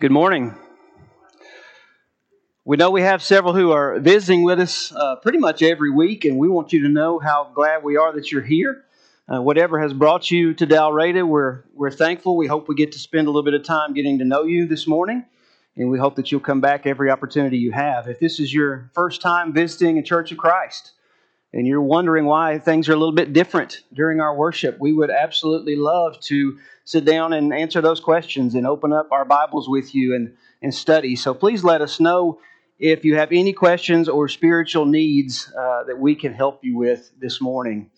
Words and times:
Good 0.00 0.12
morning. 0.12 0.54
We 2.64 2.76
know 2.76 2.92
we 2.92 3.02
have 3.02 3.20
several 3.20 3.52
who 3.52 3.72
are 3.72 3.98
visiting 3.98 4.44
with 4.44 4.60
us 4.60 4.92
uh, 4.94 5.16
pretty 5.16 5.38
much 5.38 5.60
every 5.60 5.90
week, 5.90 6.24
and 6.24 6.38
we 6.38 6.48
want 6.48 6.72
you 6.72 6.82
to 6.82 6.88
know 6.88 7.18
how 7.18 7.50
glad 7.52 7.82
we 7.82 7.96
are 7.96 8.12
that 8.12 8.30
you're 8.30 8.42
here. 8.42 8.84
Uh, 9.28 9.42
whatever 9.42 9.80
has 9.80 9.92
brought 9.92 10.30
you 10.30 10.54
to 10.54 10.68
Dalraida, 10.68 11.26
we're, 11.26 11.64
we're 11.74 11.90
thankful. 11.90 12.36
We 12.36 12.46
hope 12.46 12.68
we 12.68 12.76
get 12.76 12.92
to 12.92 12.98
spend 13.00 13.26
a 13.26 13.30
little 13.30 13.42
bit 13.42 13.54
of 13.54 13.64
time 13.64 13.92
getting 13.92 14.20
to 14.20 14.24
know 14.24 14.44
you 14.44 14.68
this 14.68 14.86
morning, 14.86 15.24
and 15.74 15.90
we 15.90 15.98
hope 15.98 16.14
that 16.14 16.30
you'll 16.30 16.42
come 16.42 16.60
back 16.60 16.86
every 16.86 17.10
opportunity 17.10 17.58
you 17.58 17.72
have. 17.72 18.06
If 18.06 18.20
this 18.20 18.38
is 18.38 18.54
your 18.54 18.92
first 18.94 19.20
time 19.20 19.52
visiting 19.52 19.98
a 19.98 20.02
Church 20.04 20.30
of 20.30 20.38
Christ, 20.38 20.92
and 21.52 21.66
you're 21.66 21.80
wondering 21.82 22.26
why 22.26 22.58
things 22.58 22.88
are 22.88 22.92
a 22.92 22.96
little 22.96 23.14
bit 23.14 23.32
different 23.32 23.82
during 23.92 24.20
our 24.20 24.36
worship, 24.36 24.78
we 24.78 24.92
would 24.92 25.10
absolutely 25.10 25.76
love 25.76 26.20
to 26.20 26.58
sit 26.84 27.04
down 27.04 27.32
and 27.32 27.52
answer 27.52 27.80
those 27.80 28.00
questions 28.00 28.54
and 28.54 28.66
open 28.66 28.92
up 28.92 29.10
our 29.12 29.24
Bibles 29.24 29.68
with 29.68 29.94
you 29.94 30.14
and, 30.14 30.34
and 30.62 30.74
study. 30.74 31.16
So 31.16 31.34
please 31.34 31.64
let 31.64 31.80
us 31.80 32.00
know 32.00 32.40
if 32.78 33.04
you 33.04 33.16
have 33.16 33.32
any 33.32 33.52
questions 33.52 34.08
or 34.08 34.28
spiritual 34.28 34.86
needs 34.86 35.52
uh, 35.58 35.84
that 35.84 35.98
we 35.98 36.14
can 36.14 36.32
help 36.32 36.64
you 36.64 36.76
with 36.76 37.10
this 37.18 37.40
morning. 37.40 37.90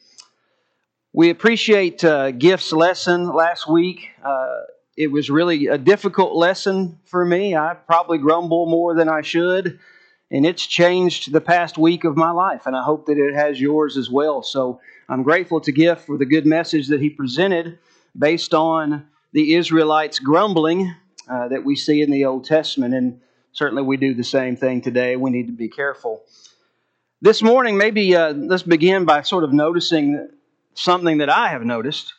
We 1.12 1.30
appreciate 1.30 2.04
uh, 2.04 2.30
Gift's 2.30 2.72
lesson 2.72 3.28
last 3.34 3.68
week. 3.68 4.10
Uh, 4.24 4.60
it 4.96 5.10
was 5.10 5.28
really 5.28 5.66
a 5.66 5.76
difficult 5.76 6.34
lesson 6.34 6.98
for 7.04 7.24
me. 7.24 7.56
I 7.56 7.74
probably 7.74 8.18
grumble 8.18 8.66
more 8.66 8.94
than 8.94 9.08
I 9.08 9.22
should, 9.22 9.80
and 10.30 10.46
it's 10.46 10.64
changed 10.64 11.32
the 11.32 11.40
past 11.40 11.76
week 11.76 12.04
of 12.04 12.16
my 12.16 12.30
life, 12.30 12.66
and 12.66 12.76
I 12.76 12.82
hope 12.82 13.06
that 13.06 13.18
it 13.18 13.34
has 13.34 13.60
yours 13.60 13.96
as 13.96 14.08
well. 14.08 14.42
So 14.42 14.80
I'm 15.08 15.22
grateful 15.22 15.60
to 15.62 15.72
Gift 15.72 16.06
for 16.06 16.16
the 16.16 16.26
good 16.26 16.46
message 16.46 16.88
that 16.88 17.00
he 17.00 17.10
presented 17.10 17.78
based 18.16 18.54
on 18.54 19.06
the 19.32 19.54
Israelites 19.54 20.18
grumbling 20.18 20.94
uh, 21.28 21.48
that 21.48 21.64
we 21.64 21.76
see 21.76 22.02
in 22.02 22.10
the 22.10 22.24
Old 22.24 22.44
Testament. 22.44 22.94
And 22.94 23.20
certainly 23.52 23.82
we 23.82 23.96
do 23.96 24.14
the 24.14 24.24
same 24.24 24.56
thing 24.56 24.80
today. 24.80 25.16
We 25.16 25.30
need 25.30 25.46
to 25.46 25.52
be 25.52 25.68
careful. 25.68 26.22
This 27.20 27.42
morning, 27.42 27.76
maybe 27.76 28.16
uh, 28.16 28.32
let's 28.32 28.62
begin 28.62 29.04
by 29.04 29.22
sort 29.22 29.44
of 29.44 29.52
noticing 29.52 30.28
something 30.74 31.18
that 31.18 31.28
I 31.28 31.48
have 31.48 31.62
noticed. 31.62 32.14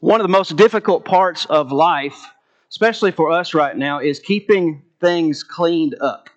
One 0.00 0.20
of 0.20 0.24
the 0.24 0.32
most 0.32 0.56
difficult 0.56 1.04
parts 1.04 1.46
of 1.46 1.72
life, 1.72 2.20
especially 2.68 3.12
for 3.12 3.30
us 3.30 3.54
right 3.54 3.76
now, 3.76 4.00
is 4.00 4.20
keeping 4.20 4.82
things 5.00 5.42
cleaned 5.42 5.94
up. 6.00 6.28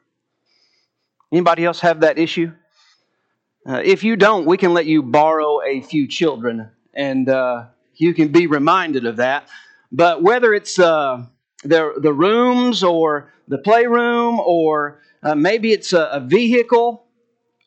Anybody 1.32 1.66
else 1.66 1.80
have 1.82 2.02
that 2.02 2.18
issue? 2.18 2.52
Uh, 3.68 3.82
if 3.84 4.04
you 4.04 4.16
don't, 4.16 4.46
we 4.46 4.58
can 4.58 4.74
let 4.74 4.86
you 4.86 5.04
borrow 5.04 5.62
a 5.62 5.82
few 5.82 6.08
children 6.08 6.72
and 6.94 7.30
uh, 7.30 7.66
you 7.96 8.14
can 8.14 8.30
be 8.30 8.48
reminded 8.48 9.06
of 9.06 9.18
that. 9.18 9.48
But 9.92 10.24
whether 10.24 10.54
it's 10.54 10.80
uh, 10.80 11.26
the, 11.64 11.94
the 12.02 12.14
rooms 12.14 12.84
or 12.84 13.32
the 13.48 13.60
playroom 13.60 14.40
or 14.40 15.02
uh, 15.22 15.36
maybe 15.36 15.72
it's 15.72 15.94
a, 15.94 16.06
a 16.06 16.20
vehicle 16.20 17.06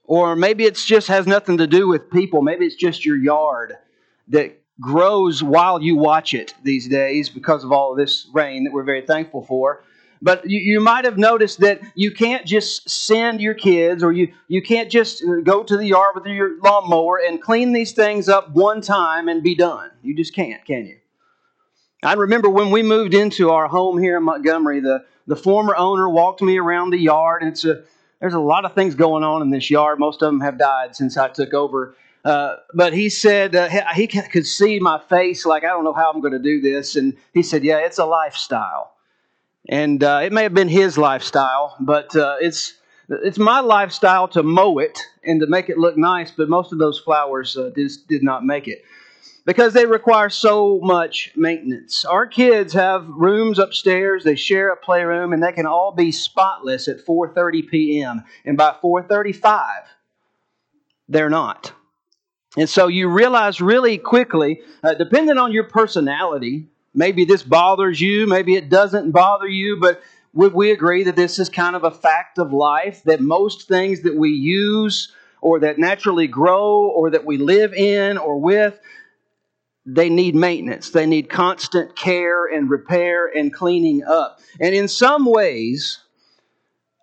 or 0.05 0.35
maybe 0.35 0.65
it 0.65 0.75
just 0.75 1.09
has 1.09 1.27
nothing 1.27 1.59
to 1.59 1.67
do 1.67 1.87
with 1.87 2.11
people. 2.11 2.43
Maybe 2.43 2.67
it's 2.67 2.75
just 2.75 3.05
your 3.05 3.17
yard 3.17 3.75
that 4.29 4.59
grows 4.81 5.43
while 5.43 5.81
you 5.81 5.97
watch 5.97 6.35
it 6.35 6.55
these 6.65 6.89
days 6.89 7.29
because 7.29 7.63
of 7.63 7.71
all 7.71 7.95
this 7.95 8.29
rain 8.33 8.65
that 8.65 8.73
we're 8.73 8.83
very 8.83 9.03
thankful 9.03 9.45
for. 9.45 9.85
But 10.23 10.49
you, 10.49 10.61
you 10.61 10.81
might 10.81 11.05
have 11.05 11.19
noticed 11.19 11.59
that 11.61 11.81
you 11.97 12.13
can't 12.13 12.47
just 12.47 12.89
send 12.89 13.41
your 13.41 13.55
kids 13.55 14.05
or 14.05 14.13
you, 14.13 14.33
you 14.47 14.63
can't 14.63 14.89
just 14.89 15.23
uh, 15.25 15.41
go 15.43 15.65
to 15.65 15.77
the 15.77 15.87
yard 15.87 16.15
with 16.15 16.27
your 16.27 16.61
lawnmower 16.61 17.19
and 17.19 17.43
clean 17.43 17.73
these 17.73 17.91
things 17.91 18.29
up 18.29 18.51
one 18.53 18.81
time 18.81 19.29
and 19.29 19.43
be 19.43 19.57
done. 19.57 19.91
You 20.01 20.15
just 20.15 20.33
can't, 20.33 20.65
can 20.65 20.87
you? 20.87 20.99
I 22.05 22.15
remember 22.15 22.49
when 22.49 22.71
we 22.71 22.85
moved 22.85 23.15
into 23.15 23.51
our 23.51 23.67
home 23.67 23.99
here 23.99 24.17
in 24.17 24.23
Montgomery, 24.23 24.81
the, 24.81 25.05
the 25.27 25.37
former 25.37 25.75
owner 25.77 26.09
walked 26.09 26.41
me 26.41 26.57
around 26.57 26.91
the 26.91 26.99
yard. 26.99 27.43
And 27.43 27.51
it's 27.51 27.65
a, 27.65 27.83
there's 28.21 28.35
a 28.35 28.41
lot 28.41 28.65
of 28.65 28.75
things 28.75 28.95
going 28.95 29.25
on 29.25 29.43
in 29.43 29.51
this 29.51 29.71
yard. 29.71 29.99
Most 29.99 30.23
of 30.23 30.29
them 30.29 30.41
have 30.41 30.57
died 30.57 30.95
since 30.95 31.17
I 31.17 31.29
took 31.29 31.53
over. 31.53 31.97
Uh, 32.25 32.57
but 32.75 32.93
he 32.93 33.09
said 33.09 33.57
uh, 33.57 33.69
he 33.95 34.07
could 34.07 34.47
see 34.47 34.79
my 34.79 35.01
face 35.09 35.45
like, 35.45 35.65
I 35.65 35.69
don't 35.69 35.83
know 35.83 35.93
how 35.93 36.13
I'm 36.13 36.21
going 36.21 36.33
to 36.33 36.39
do 36.39 36.61
this. 36.61 36.95
And 36.95 37.17
he 37.35 37.43
said, 37.43 37.65
Yeah, 37.65 37.79
it's 37.79 37.99
a 37.99 38.05
lifestyle. 38.05 38.92
And 39.69 40.03
uh, 40.03 40.21
it 40.25 40.33
may 40.33 40.43
have 40.43 40.55
been 40.55 40.69
his 40.69 40.99
lifestyle, 40.99 41.77
but 41.81 42.15
uh, 42.17 42.37
it's 42.41 42.75
it's 43.09 43.39
my 43.39 43.61
lifestyle 43.61 44.27
to 44.29 44.43
mow 44.43 44.79
it 44.79 44.99
and 45.25 45.41
to 45.41 45.47
make 45.47 45.69
it 45.69 45.79
look 45.79 45.97
nice. 45.97 46.31
But 46.31 46.49
most 46.49 46.73
of 46.73 46.79
those 46.79 46.99
flowers 46.99 47.57
uh, 47.57 47.71
did, 47.75 47.91
did 48.09 48.23
not 48.23 48.45
make 48.45 48.67
it 48.67 48.83
because 49.45 49.73
they 49.73 49.87
require 49.87 50.31
so 50.31 50.81
much 50.83 51.33
maintenance. 51.37 52.05
Our 52.05 52.27
kids 52.27 52.73
have 52.73 53.07
rooms 53.09 53.59
upstairs; 53.59 54.25
they 54.25 54.35
share 54.35 54.73
a 54.73 54.77
playroom, 54.77 55.33
and 55.33 55.43
they 55.43 55.53
can 55.53 55.67
all 55.67 55.93
be 55.93 56.11
spotless 56.11 56.89
at 56.89 57.05
4:30 57.05 57.69
p.m. 57.69 58.25
And 58.45 58.57
by 58.57 58.75
4:35, 58.83 59.85
they're 61.09 61.31
not. 61.31 61.73
And 62.57 62.69
so 62.69 62.89
you 62.89 63.09
realize 63.09 63.61
really 63.61 63.97
quickly, 63.97 64.61
uh, 64.83 64.95
depending 64.95 65.39
on 65.39 65.53
your 65.53 65.65
personality, 65.65 66.69
Maybe 66.95 67.25
this 67.25 67.43
bothers 67.43 68.01
you, 68.01 68.27
maybe 68.27 68.55
it 68.55 68.69
doesn't 68.69 69.13
bother 69.13 69.49
you, 69.49 69.79
but 69.81 70.03
would 70.35 70.55
we 70.55 70.71
agree 70.71 71.05
that 71.05 71.17
this 71.17 71.39
is 71.39 71.49
kind 71.49 71.77
of 71.77 71.85
a 71.85 71.91
fact 71.91 72.39
of 72.39 72.53
life 72.53 73.03
that 73.05 73.21
most 73.21 73.69
things 73.69 74.03
that 74.03 74.17
we 74.17 74.31
use 74.31 75.13
or 75.41 75.61
that 75.61 75.79
naturally 75.79 76.27
grow 76.27 76.87
or 76.89 77.11
that 77.11 77.25
we 77.25 77.37
live 77.37 77.75
in 77.75 78.17
or 78.19 78.39
with, 78.39 78.79
they 79.85 80.09
need 80.09 80.35
maintenance. 80.35 80.91
They 80.91 81.07
need 81.07 81.29
constant 81.29 81.97
care 81.97 82.47
and 82.47 82.71
repair 82.71 83.27
and 83.27 83.53
cleaning 83.53 84.05
up. 84.05 84.41
And 84.61 84.75
in 84.75 84.87
some 84.87 85.27
ways, 85.27 85.99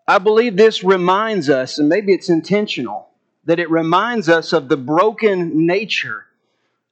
I 0.07 0.17
believe 0.17 0.55
this 0.55 0.83
reminds 0.83 1.49
us, 1.49 1.77
and 1.77 1.89
maybe 1.89 2.13
it's 2.13 2.29
intentional, 2.29 3.09
that 3.45 3.59
it 3.59 3.69
reminds 3.69 4.29
us 4.29 4.53
of 4.53 4.69
the 4.69 4.77
broken 4.77 5.67
nature 5.67 6.25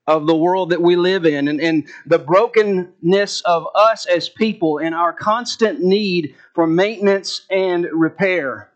of 0.08 0.26
the 0.26 0.36
world 0.36 0.70
that 0.70 0.82
we 0.82 0.96
live 0.96 1.26
in 1.26 1.50
and, 1.50 1.60
and 1.60 1.88
the 2.06 2.18
brokenness 2.18 3.42
of 3.42 3.68
us 3.76 4.06
as 4.06 4.30
people 4.30 4.78
and 4.78 4.96
our 4.96 5.12
constant 5.12 5.82
need 5.82 6.34
for 6.54 6.66
maintenance 6.66 7.42
and 7.50 7.86
repair. 7.92 8.72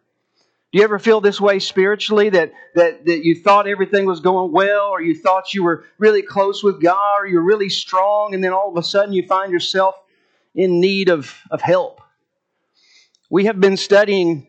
Do 0.72 0.78
you 0.78 0.84
ever 0.84 1.00
feel 1.00 1.19
this 1.19 1.40
way 1.40 1.59
spiritually 1.59 2.30
that, 2.30 2.53
that, 2.75 3.06
that 3.06 3.25
you 3.25 3.36
thought 3.36 3.68
everything 3.68 4.06
was 4.06 4.19
going 4.19 4.52
well 4.52 4.88
or 4.88 5.02
you 5.02 5.16
thought 5.16 5.53
you 5.53 5.64
were 5.64 5.86
really 5.97 6.22
close 6.22 6.64
with 6.64 6.81
God 6.81 7.22
or 7.22 7.28
you're 7.28 7.42
really 7.42 7.69
strong 7.69 8.34
and 8.34 8.44
then 8.44 8.53
all 8.53 8.69
of 8.69 8.78
a 8.78 8.84
sudden 8.84 9.13
you 9.13 9.25
find 9.25 9.52
yourself 9.52 9.96
in 10.53 10.80
need 10.80 11.09
of, 11.09 11.34
of 11.50 11.62
help? 11.62 12.02
We 13.30 13.46
have 13.46 13.59
been 13.59 13.78
studying 13.78 14.48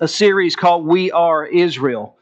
a 0.00 0.08
series 0.08 0.56
called 0.56 0.84
We 0.84 1.10
Are 1.10 1.44
Israel. 1.46 2.16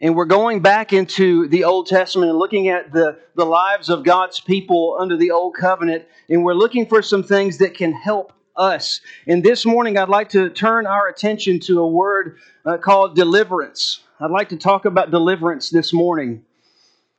And 0.00 0.14
we're 0.14 0.26
going 0.26 0.60
back 0.60 0.92
into 0.92 1.48
the 1.48 1.64
Old 1.64 1.88
Testament 1.88 2.30
and 2.30 2.38
looking 2.38 2.68
at 2.68 2.92
the, 2.92 3.18
the 3.34 3.44
lives 3.44 3.88
of 3.88 4.04
God's 4.04 4.38
people 4.38 4.96
under 5.00 5.16
the 5.16 5.32
Old 5.32 5.56
Covenant. 5.56 6.04
And 6.28 6.44
we're 6.44 6.54
looking 6.54 6.86
for 6.86 7.02
some 7.02 7.24
things 7.24 7.58
that 7.58 7.74
can 7.74 7.92
help 7.92 8.32
us. 8.56 9.00
And 9.26 9.42
this 9.42 9.66
morning, 9.66 9.98
I'd 9.98 10.08
like 10.08 10.28
to 10.30 10.50
turn 10.50 10.86
our 10.86 11.08
attention 11.08 11.58
to 11.60 11.80
a 11.80 11.88
word 11.88 12.38
uh, 12.64 12.76
called 12.76 13.16
deliverance. 13.16 14.00
I'd 14.20 14.30
like 14.30 14.50
to 14.50 14.56
talk 14.56 14.84
about 14.84 15.10
deliverance 15.10 15.70
this 15.70 15.92
morning. 15.92 16.44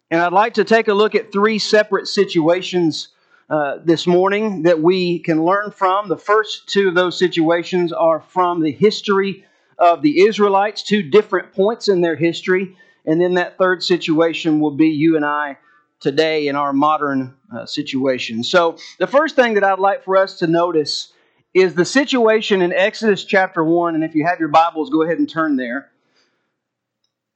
And 0.10 0.22
I'd 0.22 0.34
like 0.34 0.54
to 0.54 0.64
take 0.64 0.88
a 0.88 0.94
look 0.94 1.16
at 1.16 1.34
three 1.34 1.60
separate 1.60 2.08
situations 2.08 3.10
uh, 3.50 3.80
this 3.84 4.08
morning 4.08 4.64
that 4.64 4.82
we 4.82 5.20
can 5.20 5.44
learn 5.44 5.72
from. 5.72 6.08
The 6.08 6.18
first 6.18 6.70
two 6.70 6.88
of 6.88 6.96
those 6.96 7.20
situations 7.20 7.92
are 7.92 8.22
from 8.22 8.62
the 8.62 8.72
history 8.72 9.44
of 9.80 10.02
the 10.02 10.22
Israelites, 10.22 10.84
two 10.84 11.02
different 11.02 11.54
points 11.54 11.88
in 11.88 12.02
their 12.02 12.16
history. 12.16 12.76
And 13.06 13.20
then 13.20 13.36
that 13.36 13.58
third 13.58 13.82
situation 13.82 14.60
will 14.60 14.72
be 14.72 14.90
you 14.90 15.16
and 15.16 15.26
I 15.26 15.58
today 16.00 16.48
in 16.48 16.56
our 16.56 16.74
modern 16.74 17.36
uh, 17.54 17.66
situation. 17.66 18.44
So, 18.44 18.78
the 19.00 19.08
first 19.08 19.36
thing 19.36 19.56
that 19.56 19.64
I'd 19.64 19.80
like 19.80 20.04
for 20.04 20.18
us 20.18 20.40
to 20.40 20.48
notice 20.48 21.14
is 21.54 21.74
the 21.74 21.86
situation 21.86 22.62
in 22.62 22.72
Exodus 22.72 23.24
chapter 23.24 23.64
1. 23.64 23.96
And 23.96 24.04
if 24.04 24.14
you 24.14 24.26
have 24.26 24.40
your 24.40 24.50
Bibles, 24.50 24.90
go 24.90 25.02
ahead 25.02 25.18
and 25.18 25.30
turn 25.30 25.56
there. 25.56 25.90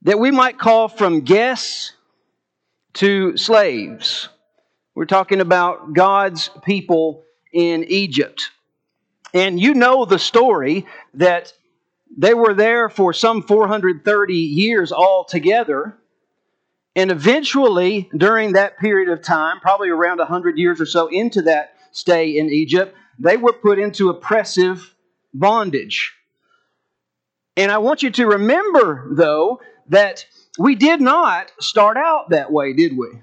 That 0.04 0.20
we 0.20 0.32
might 0.32 0.60
call 0.60 0.88
from 0.88 1.22
guests 1.22 1.94
to 2.96 3.36
slaves. 3.38 4.30
We're 4.96 5.06
talking 5.06 5.42
about 5.42 5.94
God's 5.94 6.50
people 6.64 7.24
in 7.52 7.86
Egypt. 7.86 8.52
And 9.34 9.60
you 9.60 9.74
know 9.74 10.06
the 10.06 10.20
story 10.20 10.86
that 11.16 11.54
they 12.18 12.34
were 12.34 12.54
there 12.54 12.90
for 12.90 13.14
some 13.14 13.42
430 13.42 14.34
years 14.34 14.92
altogether. 14.92 15.98
And 16.96 17.12
eventually, 17.12 18.10
during 18.16 18.54
that 18.54 18.78
period 18.78 19.10
of 19.10 19.22
time, 19.24 19.60
probably 19.60 19.90
around 19.90 20.20
100 20.20 20.58
years 20.58 20.80
or 20.80 20.86
so 20.86 21.08
into 21.08 21.42
that 21.44 21.76
stay 21.92 22.38
in 22.38 22.50
Egypt, 22.50 22.96
they 23.18 23.38
were 23.38 23.54
put 23.54 23.80
into 23.80 24.10
oppressive 24.10 24.94
bondage. 25.34 26.14
And 27.58 27.72
I 27.72 27.80
want 27.80 28.04
you 28.04 28.12
to 28.12 28.28
remember, 28.28 29.08
though, 29.12 29.62
that 29.90 30.26
we 30.58 30.76
did 30.76 31.02
not 31.02 31.52
start 31.60 31.98
out 31.98 32.30
that 32.30 32.52
way, 32.52 32.74
did 32.74 32.98
we? 32.98 33.22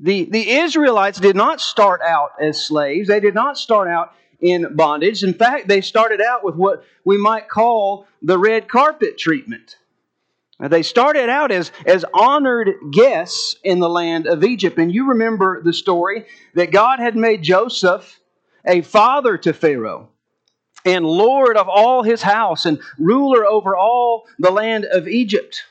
The, 0.00 0.24
the 0.24 0.50
Israelites 0.50 1.20
did 1.20 1.36
not 1.36 1.60
start 1.60 2.00
out 2.00 2.30
as 2.40 2.64
slaves. 2.64 3.08
They 3.08 3.20
did 3.20 3.34
not 3.34 3.56
start 3.56 3.88
out 3.88 4.12
in 4.44 4.76
bondage. 4.76 5.24
In 5.24 5.32
fact, 5.32 5.68
they 5.68 5.80
started 5.80 6.20
out 6.20 6.44
with 6.44 6.54
what 6.54 6.84
we 7.02 7.16
might 7.16 7.48
call 7.48 8.06
the 8.20 8.38
red 8.38 8.68
carpet 8.68 9.16
treatment. 9.16 9.78
They 10.60 10.82
started 10.82 11.30
out 11.30 11.50
as, 11.50 11.72
as 11.86 12.04
honored 12.12 12.68
guests 12.92 13.56
in 13.64 13.80
the 13.80 13.88
land 13.88 14.26
of 14.26 14.44
Egypt. 14.44 14.78
And 14.78 14.94
you 14.94 15.08
remember 15.08 15.62
the 15.62 15.72
story 15.72 16.26
that 16.54 16.70
God 16.70 17.00
had 17.00 17.16
made 17.16 17.42
Joseph 17.42 18.20
a 18.66 18.82
father 18.82 19.38
to 19.38 19.54
Pharaoh 19.54 20.10
and 20.84 21.06
lord 21.06 21.56
of 21.56 21.66
all 21.66 22.02
his 22.02 22.20
house 22.20 22.66
and 22.66 22.78
ruler 22.98 23.46
over 23.46 23.74
all 23.74 24.26
the 24.38 24.50
land 24.50 24.84
of 24.84 25.08
Egypt. 25.08 25.62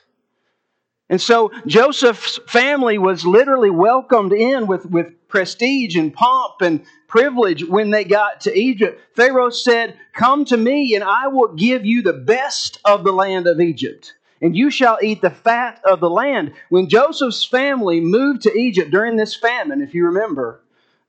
And 1.13 1.21
so 1.21 1.51
Joseph's 1.67 2.39
family 2.47 2.97
was 2.97 3.23
literally 3.23 3.69
welcomed 3.69 4.33
in 4.33 4.65
with, 4.65 4.87
with 4.87 5.27
prestige 5.27 5.95
and 5.95 6.11
pomp 6.11 6.63
and 6.63 6.83
privilege 7.07 7.63
when 7.63 7.91
they 7.91 8.03
got 8.03 8.41
to 8.41 8.59
Egypt. 8.59 8.99
Pharaoh 9.15 9.51
said, 9.51 9.95
Come 10.13 10.43
to 10.45 10.57
me, 10.57 10.95
and 10.95 11.03
I 11.03 11.27
will 11.27 11.53
give 11.53 11.85
you 11.85 12.01
the 12.01 12.13
best 12.13 12.79
of 12.83 13.03
the 13.03 13.11
land 13.11 13.45
of 13.45 13.61
Egypt, 13.61 14.15
and 14.41 14.57
you 14.57 14.71
shall 14.71 14.97
eat 15.03 15.21
the 15.21 15.29
fat 15.29 15.79
of 15.85 15.99
the 15.99 16.09
land. 16.09 16.53
When 16.69 16.89
Joseph's 16.89 17.45
family 17.45 18.01
moved 18.01 18.41
to 18.41 18.57
Egypt 18.57 18.89
during 18.89 19.15
this 19.15 19.35
famine, 19.35 19.83
if 19.83 19.93
you 19.93 20.05
remember, 20.05 20.61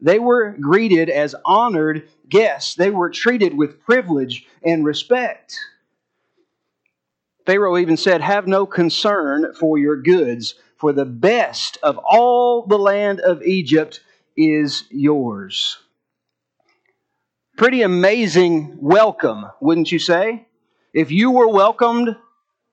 they 0.02 0.18
were 0.18 0.54
greeted 0.60 1.08
as 1.08 1.34
honored 1.46 2.06
guests. 2.28 2.74
They 2.74 2.90
were 2.90 3.08
treated 3.08 3.56
with 3.56 3.82
privilege 3.82 4.46
and 4.62 4.84
respect. 4.84 5.58
Pharaoh 7.46 7.76
even 7.76 7.96
said, 7.96 8.20
Have 8.20 8.46
no 8.46 8.67
concern 8.67 9.55
for 9.58 9.79
your 9.79 9.96
goods, 9.96 10.55
for 10.76 10.93
the 10.93 11.05
best 11.05 11.79
of 11.82 11.99
all 11.99 12.67
the 12.67 12.79
land 12.79 13.20
of 13.20 13.43
Egypt 13.43 14.00
is 14.37 14.85
yours. 14.91 15.79
Pretty 17.56 17.82
amazing 17.82 18.76
welcome, 18.81 19.46
wouldn't 19.61 19.93
you 19.93 19.99
say? 19.99 20.46
If 20.93 21.11
you 21.11 21.31
were 21.31 21.49
welcomed 21.49 22.17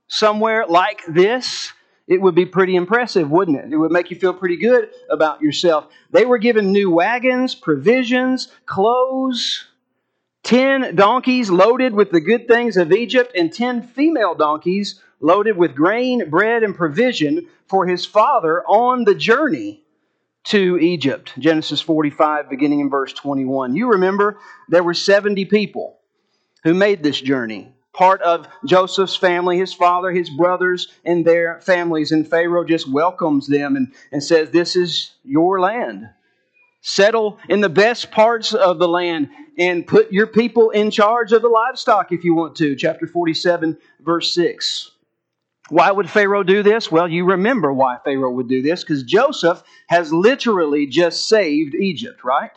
somewhere 0.08 0.66
like 0.68 1.02
this, 1.08 1.74
it 2.08 2.22
would 2.22 2.36
be 2.36 2.46
pretty 2.46 2.76
impressive, 2.76 3.30
wouldn't 3.30 3.58
it? 3.58 3.72
It 3.72 3.78
would 3.78 3.92
make 3.92 4.10
you 4.10 4.18
feel 4.18 4.34
pretty 4.34 4.58
good 4.58 4.90
about 5.10 5.42
yourself. 5.42 5.88
They 6.12 6.26
were 6.26 6.40
given 6.40 6.72
new 6.72 6.92
wagons, 6.92 7.56
provisions, 7.56 8.48
clothes, 8.66 9.68
ten 10.44 10.96
donkeys 10.96 11.50
loaded 11.50 11.94
with 11.94 12.12
the 12.12 12.22
good 12.22 12.48
things 12.48 12.78
of 12.78 12.92
Egypt, 12.92 13.34
and 13.36 13.54
ten 13.54 13.82
female 13.82 14.36
donkeys 14.36 15.02
loaded 15.20 15.58
with 15.58 15.76
grain, 15.76 16.30
bread, 16.30 16.64
and 16.64 16.76
provision 16.76 17.48
for 17.68 17.86
his 17.86 18.06
father 18.06 18.64
on 18.64 19.04
the 19.04 19.16
journey 19.16 19.84
to 20.46 20.78
Egypt. 20.80 21.34
Genesis 21.38 21.82
45, 21.82 22.50
beginning 22.50 22.80
in 22.80 22.90
verse 22.90 23.14
21. 23.14 23.76
You 23.76 23.92
remember 23.92 24.40
there 24.70 24.84
were 24.84 24.94
70 24.94 25.46
people 25.46 26.00
who 26.64 26.74
made 26.74 27.04
this 27.04 27.22
journey 27.22 27.72
part 27.94 28.22
of 28.22 28.48
Joseph's 28.66 29.16
family, 29.16 29.58
his 29.58 29.74
father, 29.74 30.12
his 30.12 30.30
brothers, 30.30 30.88
and 31.06 31.26
their 31.26 31.60
families. 31.62 32.12
And 32.12 32.28
Pharaoh 32.28 32.64
just 32.64 32.90
welcomes 32.90 33.48
them 33.48 33.76
and, 33.76 33.94
and 34.12 34.24
says, 34.24 34.50
This 34.50 34.76
is 34.76 35.12
your 35.24 35.60
land. 35.60 36.10
Settle 36.82 37.38
in 37.48 37.62
the 37.62 37.70
best 37.70 38.12
parts 38.12 38.54
of 38.54 38.80
the 38.80 38.88
land 38.88 39.30
and 39.58 39.86
put 39.86 40.12
your 40.12 40.28
people 40.28 40.72
in 40.72 40.90
charge 40.90 41.32
of 41.32 41.44
the 41.44 41.48
livestock 41.48 42.12
if 42.12 42.24
you 42.24 42.34
want 42.34 42.56
to. 42.58 42.76
Chapter 42.76 43.06
47, 43.06 43.78
verse 44.00 44.34
6. 44.34 44.92
Why 45.70 45.92
would 45.92 46.10
Pharaoh 46.10 46.44
do 46.44 46.64
this? 46.64 46.92
Well, 46.92 47.08
you 47.08 47.24
remember 47.24 47.72
why 47.72 47.98
Pharaoh 48.04 48.32
would 48.32 48.50
do 48.50 48.62
this 48.62 48.84
because 48.84 49.04
Joseph 49.04 49.64
has 49.88 50.12
literally 50.12 50.86
just 50.88 51.30
saved 51.30 51.76
Egypt, 51.76 52.24
right? 52.24 52.52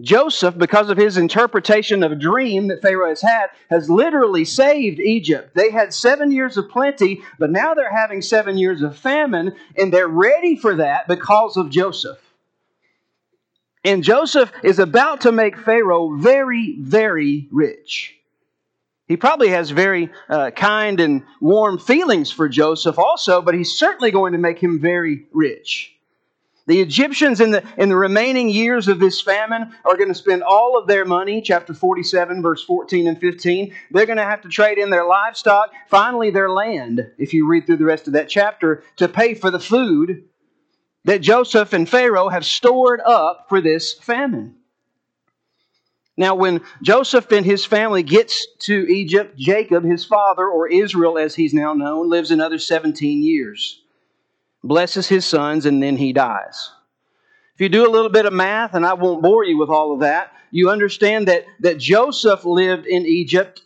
Joseph, 0.00 0.56
because 0.56 0.88
of 0.88 0.96
his 0.96 1.18
interpretation 1.18 2.02
of 2.02 2.12
a 2.12 2.16
dream 2.16 2.68
that 2.68 2.80
Pharaoh 2.80 3.10
has 3.10 3.20
had, 3.20 3.48
has 3.68 3.90
literally 3.90 4.44
saved 4.44 5.00
Egypt. 5.00 5.54
They 5.54 5.70
had 5.70 5.92
seven 5.92 6.32
years 6.32 6.56
of 6.56 6.70
plenty, 6.70 7.20
but 7.38 7.50
now 7.50 7.74
they're 7.74 7.94
having 7.94 8.22
seven 8.22 8.56
years 8.56 8.80
of 8.80 8.96
famine, 8.96 9.54
and 9.76 9.92
they're 9.92 10.08
ready 10.08 10.56
for 10.56 10.76
that 10.76 11.08
because 11.08 11.58
of 11.58 11.68
Joseph. 11.68 12.18
And 13.84 14.04
Joseph 14.04 14.52
is 14.62 14.78
about 14.78 15.22
to 15.22 15.32
make 15.32 15.58
Pharaoh 15.58 16.16
very, 16.16 16.76
very 16.80 17.48
rich. 17.50 18.16
He 19.08 19.16
probably 19.16 19.48
has 19.48 19.70
very 19.70 20.10
uh, 20.28 20.52
kind 20.52 21.00
and 21.00 21.24
warm 21.40 21.78
feelings 21.78 22.30
for 22.30 22.48
Joseph 22.48 22.98
also, 22.98 23.42
but 23.42 23.54
he's 23.54 23.72
certainly 23.72 24.10
going 24.10 24.32
to 24.32 24.38
make 24.38 24.58
him 24.58 24.80
very 24.80 25.26
rich. 25.32 25.94
The 26.66 26.80
Egyptians 26.80 27.40
in 27.40 27.50
the, 27.50 27.64
in 27.76 27.88
the 27.88 27.96
remaining 27.96 28.48
years 28.48 28.86
of 28.86 29.00
this 29.00 29.20
famine 29.20 29.74
are 29.84 29.96
going 29.96 30.08
to 30.08 30.14
spend 30.14 30.44
all 30.44 30.78
of 30.78 30.86
their 30.86 31.04
money, 31.04 31.42
chapter 31.42 31.74
47, 31.74 32.40
verse 32.40 32.64
14 32.64 33.08
and 33.08 33.20
15. 33.20 33.74
They're 33.90 34.06
going 34.06 34.18
to 34.18 34.22
have 34.22 34.42
to 34.42 34.48
trade 34.48 34.78
in 34.78 34.90
their 34.90 35.04
livestock, 35.04 35.72
finally, 35.88 36.30
their 36.30 36.48
land, 36.48 37.10
if 37.18 37.34
you 37.34 37.48
read 37.48 37.66
through 37.66 37.78
the 37.78 37.84
rest 37.84 38.06
of 38.06 38.12
that 38.12 38.28
chapter, 38.28 38.84
to 38.96 39.08
pay 39.08 39.34
for 39.34 39.50
the 39.50 39.58
food 39.58 40.24
that 41.04 41.20
Joseph 41.20 41.72
and 41.72 41.88
Pharaoh 41.88 42.28
have 42.28 42.44
stored 42.44 43.00
up 43.00 43.46
for 43.48 43.60
this 43.60 43.94
famine. 43.94 44.56
Now, 46.16 46.34
when 46.34 46.60
Joseph 46.82 47.32
and 47.32 47.44
his 47.44 47.64
family 47.64 48.02
gets 48.02 48.46
to 48.60 48.86
Egypt, 48.88 49.36
Jacob, 49.36 49.84
his 49.84 50.04
father, 50.04 50.46
or 50.46 50.68
Israel 50.68 51.18
as 51.18 51.34
he's 51.34 51.54
now 51.54 51.72
known, 51.72 52.10
lives 52.10 52.30
another 52.30 52.58
17 52.58 53.22
years 53.22 53.82
blesses 54.64 55.08
his 55.08 55.26
sons, 55.26 55.66
and 55.66 55.82
then 55.82 55.96
he 55.96 56.12
dies. 56.12 56.70
If 57.54 57.60
you 57.60 57.68
do 57.68 57.86
a 57.86 57.90
little 57.90 58.10
bit 58.10 58.26
of 58.26 58.32
math, 58.32 58.74
and 58.74 58.86
I 58.86 58.94
won't 58.94 59.22
bore 59.22 59.44
you 59.44 59.58
with 59.58 59.68
all 59.68 59.92
of 59.92 60.00
that, 60.00 60.32
you 60.50 60.70
understand 60.70 61.28
that, 61.28 61.44
that 61.60 61.78
Joseph 61.78 62.44
lived 62.44 62.86
in 62.86 63.04
Egypt 63.06 63.62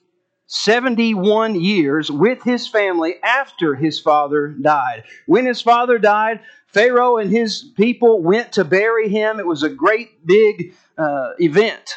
71 0.46 1.60
years 1.60 2.10
with 2.10 2.42
his 2.42 2.68
family 2.68 3.16
after 3.22 3.74
his 3.74 4.00
father 4.00 4.48
died. 4.48 5.04
When 5.26 5.44
his 5.44 5.60
father 5.60 5.98
died, 5.98 6.40
Pharaoh 6.76 7.16
and 7.16 7.30
his 7.30 7.62
people 7.74 8.20
went 8.20 8.52
to 8.52 8.64
bury 8.64 9.08
him. 9.08 9.40
It 9.40 9.46
was 9.46 9.62
a 9.62 9.70
great 9.70 10.26
big 10.26 10.74
uh, 10.98 11.30
event. 11.38 11.94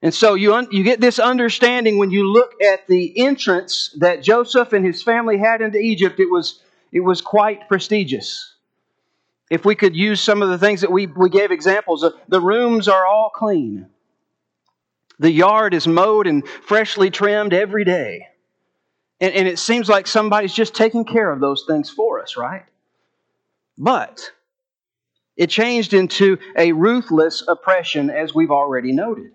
And 0.00 0.14
so 0.14 0.34
you, 0.34 0.54
un- 0.54 0.68
you 0.70 0.84
get 0.84 1.00
this 1.00 1.18
understanding 1.18 1.98
when 1.98 2.12
you 2.12 2.30
look 2.32 2.62
at 2.62 2.86
the 2.86 3.18
entrance 3.18 3.92
that 3.98 4.22
Joseph 4.22 4.72
and 4.72 4.86
his 4.86 5.02
family 5.02 5.38
had 5.38 5.60
into 5.60 5.78
Egypt. 5.78 6.20
It 6.20 6.30
was 6.30 6.60
it 6.92 7.00
was 7.00 7.20
quite 7.20 7.66
prestigious. 7.66 8.54
If 9.50 9.64
we 9.64 9.74
could 9.74 9.96
use 9.96 10.20
some 10.20 10.40
of 10.40 10.50
the 10.50 10.58
things 10.58 10.82
that 10.82 10.92
we, 10.92 11.06
we 11.08 11.28
gave 11.28 11.50
examples 11.50 12.04
of, 12.04 12.14
the 12.28 12.40
rooms 12.40 12.86
are 12.86 13.04
all 13.04 13.32
clean. 13.34 13.88
The 15.18 15.32
yard 15.32 15.74
is 15.74 15.88
mowed 15.88 16.28
and 16.28 16.46
freshly 16.46 17.10
trimmed 17.10 17.52
every 17.52 17.84
day. 17.84 18.28
And, 19.20 19.34
and 19.34 19.48
it 19.48 19.58
seems 19.58 19.88
like 19.88 20.06
somebody's 20.06 20.54
just 20.54 20.76
taking 20.76 21.04
care 21.04 21.32
of 21.32 21.40
those 21.40 21.64
things 21.66 21.90
for 21.90 22.22
us, 22.22 22.36
right? 22.36 22.66
But 23.80 24.30
it 25.38 25.48
changed 25.48 25.94
into 25.94 26.36
a 26.54 26.72
ruthless 26.72 27.42
oppression, 27.48 28.10
as 28.10 28.34
we've 28.34 28.50
already 28.50 28.92
noted. 28.92 29.32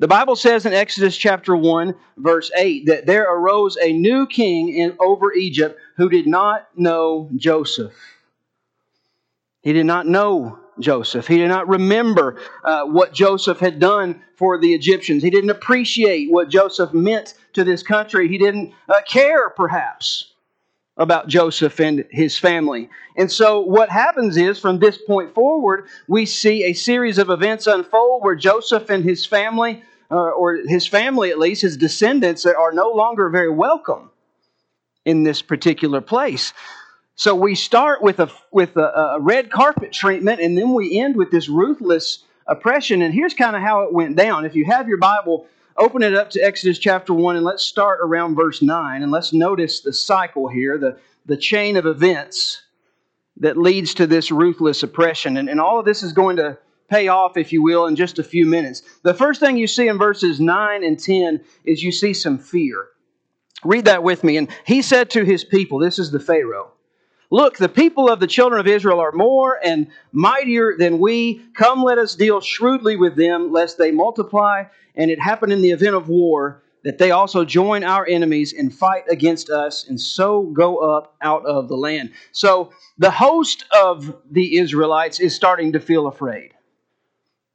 The 0.00 0.08
Bible 0.08 0.34
says 0.34 0.66
in 0.66 0.72
Exodus 0.72 1.16
chapter 1.16 1.54
1, 1.54 1.94
verse 2.16 2.50
8, 2.56 2.86
that 2.86 3.06
there 3.06 3.32
arose 3.32 3.78
a 3.80 3.92
new 3.92 4.26
king 4.26 4.70
in, 4.70 4.96
over 4.98 5.32
Egypt 5.32 5.78
who 5.96 6.08
did 6.08 6.26
not 6.26 6.66
know 6.76 7.30
Joseph. 7.36 7.94
He 9.62 9.72
did 9.72 9.86
not 9.86 10.08
know 10.08 10.58
Joseph. 10.80 11.28
He 11.28 11.36
did 11.36 11.46
not 11.46 11.68
remember 11.68 12.40
uh, 12.64 12.86
what 12.86 13.14
Joseph 13.14 13.60
had 13.60 13.78
done 13.78 14.20
for 14.36 14.58
the 14.58 14.74
Egyptians. 14.74 15.22
He 15.22 15.30
didn't 15.30 15.50
appreciate 15.50 16.28
what 16.28 16.48
Joseph 16.48 16.92
meant 16.92 17.34
to 17.52 17.62
this 17.62 17.84
country. 17.84 18.26
He 18.26 18.36
didn't 18.36 18.74
uh, 18.88 19.00
care, 19.06 19.48
perhaps, 19.50 20.33
about 20.96 21.26
Joseph 21.28 21.80
and 21.80 22.04
his 22.10 22.38
family. 22.38 22.88
And 23.16 23.30
so, 23.30 23.60
what 23.60 23.90
happens 23.90 24.36
is, 24.36 24.58
from 24.58 24.78
this 24.78 24.98
point 24.98 25.34
forward, 25.34 25.86
we 26.06 26.26
see 26.26 26.64
a 26.64 26.72
series 26.72 27.18
of 27.18 27.30
events 27.30 27.66
unfold 27.66 28.22
where 28.22 28.36
Joseph 28.36 28.90
and 28.90 29.02
his 29.02 29.26
family, 29.26 29.82
uh, 30.10 30.14
or 30.14 30.60
his 30.66 30.86
family 30.86 31.30
at 31.30 31.38
least, 31.38 31.62
his 31.62 31.76
descendants, 31.76 32.46
are 32.46 32.72
no 32.72 32.90
longer 32.90 33.28
very 33.28 33.50
welcome 33.50 34.10
in 35.04 35.24
this 35.24 35.42
particular 35.42 36.00
place. 36.00 36.52
So 37.16 37.34
we 37.34 37.54
start 37.54 38.02
with 38.02 38.18
a 38.18 38.30
with 38.50 38.76
a, 38.76 39.14
a, 39.16 39.20
red 39.20 39.50
carpet 39.50 39.92
treatment, 39.92 40.40
and 40.40 40.58
then 40.58 40.74
we 40.74 40.98
end 40.98 41.16
with 41.16 41.30
this 41.30 41.48
ruthless 41.48 42.24
oppression. 42.46 43.02
And 43.02 43.14
here's 43.14 43.34
kind 43.34 43.54
of 43.54 43.62
how 43.62 43.82
it 43.82 43.92
went 43.92 44.16
down. 44.16 44.44
If 44.44 44.54
you 44.54 44.64
have 44.66 44.88
your 44.88 44.98
Bible, 44.98 45.46
open 45.76 46.02
it 46.02 46.14
up 46.14 46.30
to 46.30 46.40
Exodus 46.40 46.78
chapter 46.78 47.12
one, 47.12 47.36
and 47.36 47.44
let's 47.44 47.64
start 47.64 48.00
around 48.02 48.34
verse 48.34 48.62
nine, 48.62 49.02
and 49.02 49.12
let's 49.12 49.32
notice 49.32 49.80
the 49.80 49.92
cycle 49.92 50.48
here, 50.48 50.78
the 50.78 50.98
the 51.26 51.36
chain 51.36 51.76
of 51.76 51.86
events 51.86 52.62
that 53.38 53.56
leads 53.56 53.94
to 53.94 54.06
this 54.06 54.30
ruthless 54.30 54.82
oppression. 54.82 55.36
And, 55.36 55.48
and 55.48 55.60
all 55.60 55.78
of 55.78 55.84
this 55.84 56.02
is 56.02 56.12
going 56.12 56.36
to 56.36 56.58
pay 56.88 57.08
off, 57.08 57.36
if 57.36 57.52
you 57.52 57.62
will, 57.62 57.86
in 57.86 57.96
just 57.96 58.18
a 58.18 58.24
few 58.24 58.46
minutes. 58.46 58.82
The 59.02 59.14
first 59.14 59.40
thing 59.40 59.56
you 59.56 59.66
see 59.66 59.88
in 59.88 59.98
verses 59.98 60.38
9 60.38 60.84
and 60.84 60.98
10 60.98 61.40
is 61.64 61.82
you 61.82 61.90
see 61.90 62.12
some 62.12 62.38
fear. 62.38 62.88
Read 63.64 63.86
that 63.86 64.02
with 64.02 64.22
me. 64.22 64.36
And 64.36 64.48
he 64.66 64.82
said 64.82 65.10
to 65.10 65.24
his 65.24 65.42
people, 65.42 65.78
This 65.78 65.98
is 65.98 66.10
the 66.10 66.20
Pharaoh, 66.20 66.72
Look, 67.30 67.56
the 67.56 67.68
people 67.68 68.08
of 68.08 68.20
the 68.20 68.26
children 68.26 68.60
of 68.60 68.66
Israel 68.66 69.00
are 69.00 69.12
more 69.12 69.58
and 69.64 69.88
mightier 70.12 70.74
than 70.78 70.98
we. 70.98 71.42
Come, 71.54 71.82
let 71.82 71.98
us 71.98 72.14
deal 72.14 72.40
shrewdly 72.40 72.96
with 72.96 73.16
them, 73.16 73.52
lest 73.52 73.78
they 73.78 73.90
multiply. 73.90 74.64
And 74.94 75.10
it 75.10 75.20
happen 75.20 75.50
in 75.50 75.62
the 75.62 75.70
event 75.70 75.96
of 75.96 76.08
war 76.08 76.62
that 76.84 76.98
they 76.98 77.10
also 77.10 77.44
join 77.44 77.82
our 77.82 78.06
enemies 78.06 78.52
and 78.52 78.72
fight 78.72 79.04
against 79.08 79.48
us, 79.48 79.88
and 79.88 79.98
so 79.98 80.42
go 80.42 80.78
up 80.78 81.16
out 81.22 81.44
of 81.46 81.68
the 81.68 81.76
land. 81.76 82.12
So 82.32 82.72
the 82.98 83.10
host 83.10 83.64
of 83.74 84.14
the 84.30 84.58
Israelites 84.58 85.18
is 85.18 85.34
starting 85.34 85.72
to 85.72 85.80
feel 85.80 86.06
afraid 86.06 86.52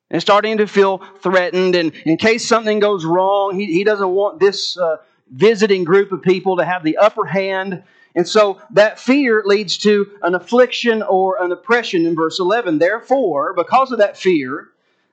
and 0.10 0.22
starting 0.22 0.58
to 0.58 0.68
feel 0.68 1.04
threatened. 1.22 1.76
And 1.76 1.94
in 2.06 2.18
case 2.18 2.48
something 2.48 2.80
goes 2.80 3.06
wrong, 3.06 3.58
he, 3.58 3.68
he 3.68 3.84
doesn't 3.84 4.10
want 4.10 4.40
this 4.40 4.78
uh, 4.78 4.98
visiting 5.32 5.84
group 5.84 6.12
of 6.12 6.24
people 6.24 6.58
to 6.58 6.66
have 6.66 6.84
the 6.84 6.98
upper 6.98 7.26
hand. 7.26 7.84
And 8.16 8.28
so 8.28 8.62
that 8.72 9.00
fear 9.00 9.44
leads 9.46 9.78
to 9.80 10.12
an 10.24 10.36
affliction 10.36 11.04
or 11.04 11.42
an 11.44 11.52
oppression 11.52 12.06
in 12.06 12.16
verse 12.16 12.40
11. 12.40 12.80
Therefore, 12.80 13.54
because 13.54 13.92
of 13.92 14.00
that 14.00 14.18
fear, 14.18 14.70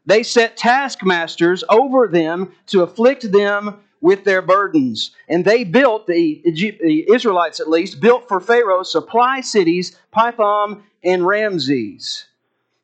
they 0.07 0.23
set 0.23 0.57
taskmasters 0.57 1.63
over 1.69 2.09
them 2.09 2.53
to 2.69 2.83
afflict 2.83 3.31
them 3.33 3.81
with 4.01 4.25
their 4.25 4.43
burdens. 4.43 5.11
And 5.29 5.45
they 5.45 5.65
built, 5.65 6.07
the, 6.07 6.41
Egypt, 6.45 6.81
the 6.81 7.11
Israelites 7.13 7.61
at 7.61 7.69
least, 7.69 8.01
built 8.01 8.29
for 8.29 8.41
Pharaoh 8.41 8.83
supply 8.83 9.41
cities, 9.41 9.99
Pithom 10.15 10.83
and 11.03 11.27
Ramses. 11.27 12.27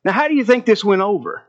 Now, 0.03 0.11
how 0.11 0.27
do 0.27 0.35
you 0.35 0.43
think 0.43 0.65
this 0.65 0.83
went 0.83 1.01
over? 1.01 1.43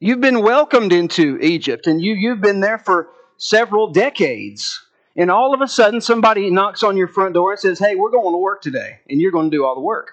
You've 0.00 0.20
been 0.20 0.42
welcomed 0.42 0.92
into 0.92 1.38
Egypt, 1.40 1.86
and 1.86 2.00
you, 2.00 2.14
you've 2.14 2.40
been 2.40 2.60
there 2.60 2.78
for 2.78 3.08
several 3.38 3.88
decades. 3.88 4.85
And 5.16 5.30
all 5.30 5.54
of 5.54 5.62
a 5.62 5.68
sudden, 5.68 6.00
somebody 6.00 6.50
knocks 6.50 6.82
on 6.82 6.96
your 6.96 7.08
front 7.08 7.34
door 7.34 7.52
and 7.52 7.60
says, 7.60 7.78
Hey, 7.78 7.94
we're 7.94 8.10
going 8.10 8.34
to 8.34 8.38
work 8.38 8.60
today, 8.60 9.00
and 9.08 9.20
you're 9.20 9.32
going 9.32 9.50
to 9.50 9.56
do 9.56 9.64
all 9.64 9.74
the 9.74 9.80
work. 9.80 10.12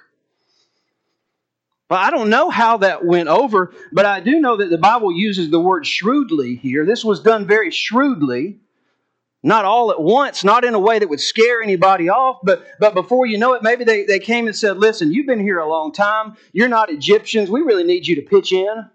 Well, 1.89 2.00
I 2.00 2.10
don't 2.10 2.29
know 2.29 2.50
how 2.50 2.77
that 2.77 3.05
went 3.05 3.27
over, 3.27 3.74
but 3.91 4.05
I 4.05 4.22
do 4.22 4.39
know 4.39 4.57
that 4.57 4.69
the 4.69 4.77
Bible 4.77 5.12
uses 5.12 5.50
the 5.50 5.60
word 5.60 5.86
shrewdly 5.86 6.55
here. 6.55 6.86
This 6.86 7.03
was 7.03 7.19
done 7.19 7.45
very 7.45 7.69
shrewdly, 7.69 8.60
not 9.43 9.65
all 9.65 9.91
at 9.91 10.01
once, 10.01 10.45
not 10.45 10.63
in 10.63 10.74
a 10.74 10.79
way 10.79 10.98
that 10.98 11.10
would 11.10 11.19
scare 11.19 11.62
anybody 11.62 12.07
off, 12.07 12.39
but, 12.41 12.65
but 12.79 12.93
before 12.93 13.25
you 13.25 13.38
know 13.38 13.53
it, 13.53 13.62
maybe 13.62 13.83
they, 13.83 14.05
they 14.05 14.19
came 14.19 14.48
and 14.48 14.55
said, 14.55 14.77
Listen, 14.77 15.12
you've 15.12 15.27
been 15.27 15.41
here 15.41 15.60
a 15.60 15.69
long 15.69 15.91
time. 15.91 16.38
You're 16.53 16.69
not 16.69 16.89
Egyptians. 16.89 17.50
We 17.50 17.62
really 17.62 17.83
need 17.83 18.07
you 18.07 18.15
to 18.15 18.22
pitch 18.22 18.53
in 18.53 18.89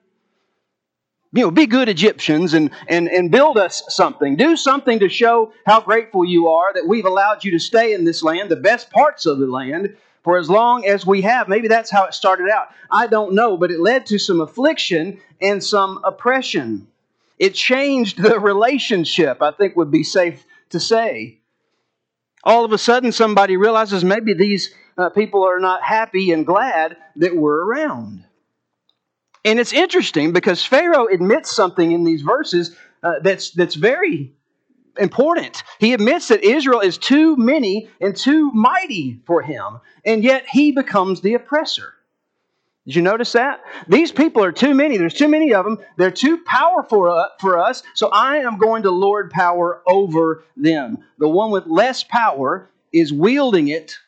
you 1.33 1.43
know, 1.43 1.51
be 1.51 1.67
good 1.67 1.89
Egyptians 1.89 2.55
and, 2.55 2.71
and, 2.89 3.09
and 3.09 3.31
build 3.31 3.59
us 3.59 3.83
something. 3.89 4.37
Do 4.37 4.57
something 4.57 4.99
to 5.01 5.09
show 5.09 5.53
how 5.67 5.81
grateful 5.81 6.25
you 6.25 6.49
are 6.49 6.73
that 6.73 6.87
we've 6.87 7.05
allowed 7.05 7.45
you 7.45 7.51
to 7.53 7.59
stay 7.59 7.93
in 7.93 8.05
this 8.05 8.23
land, 8.23 8.51
the 8.51 8.57
best 8.57 8.91
parts 8.91 9.27
of 9.27 9.39
the 9.39 9.47
land, 9.47 9.95
for 10.23 10.39
as 10.39 10.49
long 10.49 10.87
as 10.87 11.07
we 11.07 11.23
have. 11.23 11.49
Maybe 11.49 11.69
that's 11.69 11.91
how 11.91 12.05
it 12.05 12.15
started 12.15 12.49
out. 12.51 12.69
I 12.91 13.07
don't 13.07 13.35
know, 13.35 13.57
but 13.57 13.71
it 13.71 13.81
led 13.81 14.07
to 14.07 14.19
some 14.19 14.41
affliction 14.41 15.21
and 15.41 15.63
some 15.63 16.01
oppression. 16.03 16.87
It 17.39 17.55
changed 17.55 18.21
the 18.23 18.41
relationship, 18.41 19.43
I 19.43 19.51
think 19.51 19.77
would 19.77 19.91
be 19.91 20.05
safe 20.05 20.45
to 20.71 20.81
say. 20.81 21.39
All 22.43 22.65
of 22.65 22.73
a 22.73 22.79
sudden, 22.79 23.13
somebody 23.13 23.57
realizes 23.57 24.05
maybe 24.05 24.33
these 24.33 24.75
uh, 24.97 25.11
people 25.11 25.45
are 25.45 25.61
not 25.61 25.83
happy 25.83 26.33
and 26.33 26.47
glad 26.47 26.97
that 27.17 27.37
we're 27.37 27.65
around. 27.65 28.25
And 29.45 29.59
it's 29.59 29.73
interesting 29.73 30.33
because 30.33 30.64
Pharaoh 30.64 31.07
admits 31.07 31.54
something 31.54 31.92
in 31.92 32.04
these 32.04 32.23
verses 32.23 32.76
uh, 33.02 33.21
that's, 33.23 33.50
that's 33.52 33.75
very 33.75 34.33
important. 34.99 35.62
He 35.78 35.92
admits 35.92 36.28
that 36.28 36.42
Israel 36.42 36.80
is 36.80 36.99
too 36.99 37.37
many 37.37 37.88
and 38.00 38.16
too 38.16 38.50
mighty 38.52 39.21
for 39.26 39.42
him, 39.42 39.80
and 40.04 40.25
yet 40.25 40.45
he 40.50 40.73
becomes 40.73 41.21
the 41.21 41.35
oppressor. 41.35 41.95
Did 42.87 42.97
you 42.97 43.02
notice 43.02 43.33
that? 43.33 43.61
These 43.87 44.12
people 44.12 44.42
are 44.42 44.52
too 44.52 44.75
many. 44.75 44.97
There's 44.97 45.14
too 45.14 45.28
many 45.28 45.52
of 45.52 45.64
them. 45.64 45.78
They're 45.99 46.11
too 46.11 46.38
powerful 46.38 47.04
uh, 47.04 47.28
for 47.38 47.59
us, 47.59 47.83
so 47.95 48.09
I 48.09 48.38
am 48.38 48.59
going 48.59 48.83
to 48.85 48.90
lord 48.90 49.30
power 49.30 49.83
over 49.87 50.45
them. 50.57 50.99
The 51.18 51.28
one 51.28 51.50
with 51.50 51.66
less 51.66 52.02
power 52.02 52.71
is 52.92 53.12
wielding 53.12 53.68
it 53.68 53.99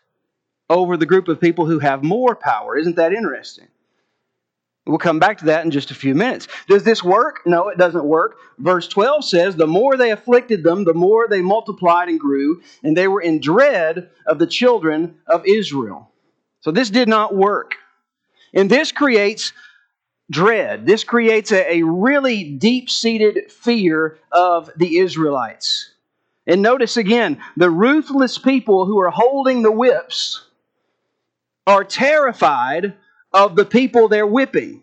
over 0.71 0.97
the 0.97 1.05
group 1.05 1.29
of 1.29 1.41
people 1.41 1.67
who 1.67 1.79
have 1.79 2.03
more 2.03 2.35
power. 2.35 2.77
Isn't 2.77 2.97
that 2.97 3.13
interesting? 3.13 3.69
We'll 4.87 4.99
come 4.99 5.19
back 5.19 5.39
to 5.39 5.45
that 5.47 5.65
in 5.65 5.71
just 5.71 5.91
a 5.91 5.95
few 5.95 6.15
minutes. 6.15 6.49
Does 6.69 6.85
this 6.85 7.05
work? 7.05 7.41
No, 7.47 7.69
it 7.69 7.79
doesn't 7.79 8.05
work. 8.05 8.39
Verse 8.59 8.89
12 8.89 9.25
says, 9.25 9.57
The 9.57 9.67
more 9.67 9.97
they 9.97 10.11
afflicted 10.11 10.65
them, 10.65 10.85
the 10.85 10.95
more 10.95 11.29
they 11.29 11.43
multiplied 11.43 12.09
and 12.09 12.19
grew, 12.19 12.63
and 12.83 12.97
they 12.97 13.07
were 13.07 13.21
in 13.21 13.41
dread 13.41 14.11
of 14.27 14.39
the 14.39 14.47
children 14.47 15.17
of 15.27 15.45
Israel. 15.47 16.11
So 16.61 16.71
this 16.71 16.91
did 16.91 17.09
not 17.09 17.35
work. 17.35 17.75
And 18.55 18.71
this 18.71 18.91
creates 18.91 19.53
dread. 20.31 20.87
This 20.87 21.05
creates 21.05 21.53
a, 21.53 21.77
a 21.77 21.83
really 21.83 22.45
deep 22.45 22.89
seated 22.89 23.51
fear 23.53 24.19
of 24.33 24.71
the 24.77 24.99
Israelites. 24.99 25.93
And 26.47 26.63
notice 26.63 26.97
again, 26.97 27.41
the 27.57 27.71
ruthless 27.71 28.39
people 28.39 28.87
who 28.87 28.99
are 28.99 29.11
holding 29.11 29.63
the 29.63 29.73
whips 29.73 30.47
are 31.67 31.85
terrified 31.85 32.95
of 33.33 33.57
the 33.57 33.65
people 33.65 34.09
they're 34.09 34.27
whipping. 34.27 34.83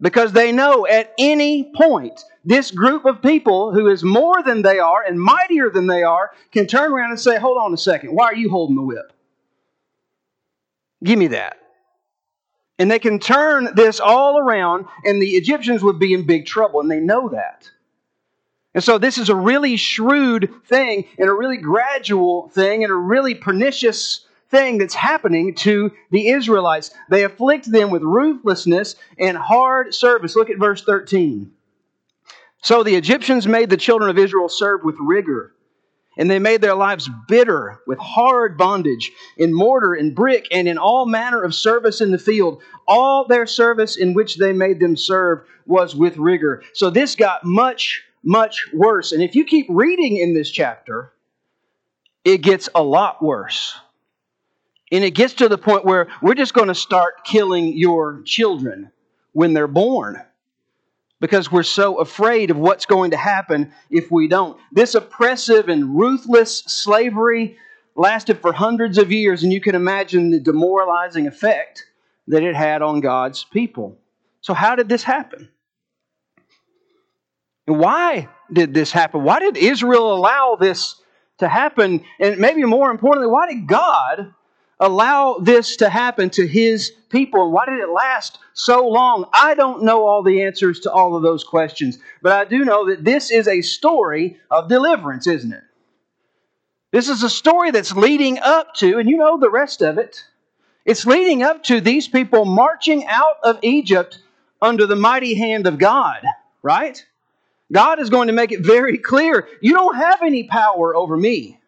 Because 0.00 0.32
they 0.32 0.52
know 0.52 0.86
at 0.86 1.14
any 1.18 1.72
point, 1.74 2.24
this 2.44 2.70
group 2.70 3.04
of 3.04 3.22
people 3.22 3.72
who 3.72 3.88
is 3.88 4.02
more 4.02 4.42
than 4.42 4.62
they 4.62 4.78
are 4.78 5.02
and 5.02 5.20
mightier 5.20 5.70
than 5.70 5.86
they 5.86 6.02
are 6.02 6.32
can 6.52 6.66
turn 6.66 6.92
around 6.92 7.10
and 7.10 7.20
say, 7.20 7.38
Hold 7.38 7.58
on 7.58 7.72
a 7.72 7.78
second, 7.78 8.14
why 8.14 8.26
are 8.26 8.34
you 8.34 8.50
holding 8.50 8.76
the 8.76 8.82
whip? 8.82 9.12
Give 11.02 11.18
me 11.18 11.28
that. 11.28 11.58
And 12.78 12.90
they 12.90 12.98
can 12.98 13.20
turn 13.20 13.68
this 13.76 14.00
all 14.00 14.38
around, 14.38 14.86
and 15.04 15.22
the 15.22 15.36
Egyptians 15.36 15.82
would 15.82 16.00
be 16.00 16.12
in 16.12 16.26
big 16.26 16.44
trouble, 16.44 16.80
and 16.80 16.90
they 16.90 16.98
know 16.98 17.28
that. 17.28 17.70
And 18.74 18.82
so, 18.82 18.98
this 18.98 19.16
is 19.16 19.28
a 19.28 19.36
really 19.36 19.76
shrewd 19.76 20.50
thing, 20.66 21.06
and 21.16 21.28
a 21.28 21.32
really 21.32 21.58
gradual 21.58 22.48
thing, 22.48 22.82
and 22.82 22.92
a 22.92 22.96
really 22.96 23.36
pernicious 23.36 24.26
thing 24.54 24.78
that's 24.78 24.94
happening 24.94 25.52
to 25.52 25.90
the 26.12 26.28
Israelites. 26.28 26.92
They 27.10 27.24
afflict 27.24 27.70
them 27.70 27.90
with 27.90 28.02
ruthlessness 28.02 28.94
and 29.18 29.36
hard 29.36 29.92
service. 29.92 30.36
Look 30.36 30.48
at 30.48 30.58
verse 30.58 30.84
13. 30.84 31.50
So 32.62 32.84
the 32.84 32.94
Egyptians 32.94 33.48
made 33.48 33.68
the 33.68 33.76
children 33.76 34.08
of 34.10 34.18
Israel 34.18 34.48
serve 34.48 34.84
with 34.84 34.94
rigor, 35.00 35.52
and 36.16 36.30
they 36.30 36.38
made 36.38 36.60
their 36.60 36.76
lives 36.76 37.10
bitter 37.26 37.80
with 37.88 37.98
hard 37.98 38.56
bondage, 38.56 39.10
in 39.36 39.52
mortar 39.52 39.92
and 39.94 40.14
brick, 40.14 40.46
and 40.52 40.68
in 40.68 40.78
all 40.78 41.04
manner 41.04 41.42
of 41.42 41.52
service 41.52 42.00
in 42.00 42.12
the 42.12 42.18
field. 42.18 42.62
All 42.86 43.26
their 43.26 43.46
service 43.46 43.96
in 43.96 44.14
which 44.14 44.36
they 44.36 44.52
made 44.52 44.78
them 44.78 44.96
serve 44.96 45.40
was 45.66 45.96
with 45.96 46.16
rigor. 46.16 46.62
So 46.74 46.90
this 46.90 47.16
got 47.16 47.44
much, 47.44 48.04
much 48.22 48.68
worse. 48.72 49.10
And 49.10 49.22
if 49.22 49.34
you 49.34 49.44
keep 49.44 49.66
reading 49.68 50.16
in 50.16 50.32
this 50.32 50.50
chapter, 50.50 51.12
it 52.24 52.38
gets 52.38 52.68
a 52.74 52.82
lot 52.82 53.20
worse. 53.20 53.74
And 54.94 55.02
it 55.02 55.10
gets 55.10 55.34
to 55.34 55.48
the 55.48 55.58
point 55.58 55.84
where 55.84 56.06
we're 56.22 56.36
just 56.36 56.54
going 56.54 56.68
to 56.68 56.74
start 56.74 57.24
killing 57.24 57.76
your 57.76 58.22
children 58.24 58.92
when 59.32 59.52
they're 59.52 59.66
born 59.66 60.22
because 61.20 61.50
we're 61.50 61.64
so 61.64 61.96
afraid 61.98 62.52
of 62.52 62.58
what's 62.58 62.86
going 62.86 63.10
to 63.10 63.16
happen 63.16 63.72
if 63.90 64.12
we 64.12 64.28
don't. 64.28 64.56
This 64.70 64.94
oppressive 64.94 65.68
and 65.68 65.98
ruthless 65.98 66.58
slavery 66.68 67.58
lasted 67.96 68.38
for 68.38 68.52
hundreds 68.52 68.96
of 68.96 69.10
years, 69.10 69.42
and 69.42 69.52
you 69.52 69.60
can 69.60 69.74
imagine 69.74 70.30
the 70.30 70.38
demoralizing 70.38 71.26
effect 71.26 71.86
that 72.28 72.44
it 72.44 72.54
had 72.54 72.80
on 72.80 73.00
God's 73.00 73.42
people. 73.42 73.98
So, 74.42 74.54
how 74.54 74.76
did 74.76 74.88
this 74.88 75.02
happen? 75.02 75.48
And 77.66 77.80
why 77.80 78.28
did 78.52 78.74
this 78.74 78.92
happen? 78.92 79.24
Why 79.24 79.40
did 79.40 79.56
Israel 79.56 80.14
allow 80.14 80.54
this 80.54 81.02
to 81.38 81.48
happen? 81.48 82.04
And 82.20 82.38
maybe 82.38 82.62
more 82.62 82.92
importantly, 82.92 83.28
why 83.32 83.48
did 83.48 83.66
God 83.66 84.32
allow 84.80 85.38
this 85.38 85.76
to 85.76 85.88
happen 85.88 86.30
to 86.30 86.46
his 86.46 86.90
people? 87.08 87.44
And 87.44 87.52
why 87.52 87.66
did 87.66 87.80
it 87.80 87.88
last 87.88 88.38
so 88.52 88.86
long? 88.88 89.26
I 89.32 89.54
don't 89.54 89.84
know 89.84 90.06
all 90.06 90.22
the 90.22 90.42
answers 90.42 90.80
to 90.80 90.92
all 90.92 91.16
of 91.16 91.22
those 91.22 91.44
questions, 91.44 91.98
but 92.22 92.32
I 92.32 92.44
do 92.44 92.64
know 92.64 92.88
that 92.88 93.04
this 93.04 93.30
is 93.30 93.48
a 93.48 93.62
story 93.62 94.38
of 94.50 94.68
deliverance, 94.68 95.26
isn't 95.26 95.52
it? 95.52 95.64
This 96.92 97.08
is 97.08 97.22
a 97.22 97.30
story 97.30 97.72
that's 97.72 97.96
leading 97.96 98.38
up 98.38 98.74
to, 98.76 98.98
and 98.98 99.08
you 99.08 99.16
know 99.16 99.38
the 99.38 99.50
rest 99.50 99.82
of 99.82 99.98
it. 99.98 100.24
It's 100.84 101.06
leading 101.06 101.42
up 101.42 101.64
to 101.64 101.80
these 101.80 102.06
people 102.06 102.44
marching 102.44 103.06
out 103.06 103.38
of 103.42 103.58
Egypt 103.62 104.18
under 104.60 104.86
the 104.86 104.96
mighty 104.96 105.34
hand 105.34 105.66
of 105.66 105.78
God, 105.78 106.22
right? 106.62 107.04
God 107.72 107.98
is 107.98 108.10
going 108.10 108.28
to 108.28 108.32
make 108.32 108.52
it 108.52 108.60
very 108.60 108.98
clear 108.98 109.48
you 109.60 109.72
don't 109.72 109.96
have 109.96 110.22
any 110.22 110.44
power 110.44 110.94
over 110.94 111.16
me. 111.16 111.58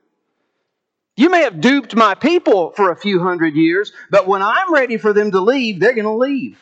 You 1.16 1.30
may 1.30 1.42
have 1.42 1.62
duped 1.62 1.96
my 1.96 2.14
people 2.14 2.72
for 2.72 2.90
a 2.90 2.96
few 2.96 3.22
hundred 3.22 3.56
years, 3.56 3.92
but 4.10 4.26
when 4.26 4.42
I'm 4.42 4.72
ready 4.72 4.98
for 4.98 5.14
them 5.14 5.30
to 5.30 5.40
leave, 5.40 5.80
they're 5.80 5.94
going 5.94 6.04
to 6.04 6.12
leave. 6.12 6.58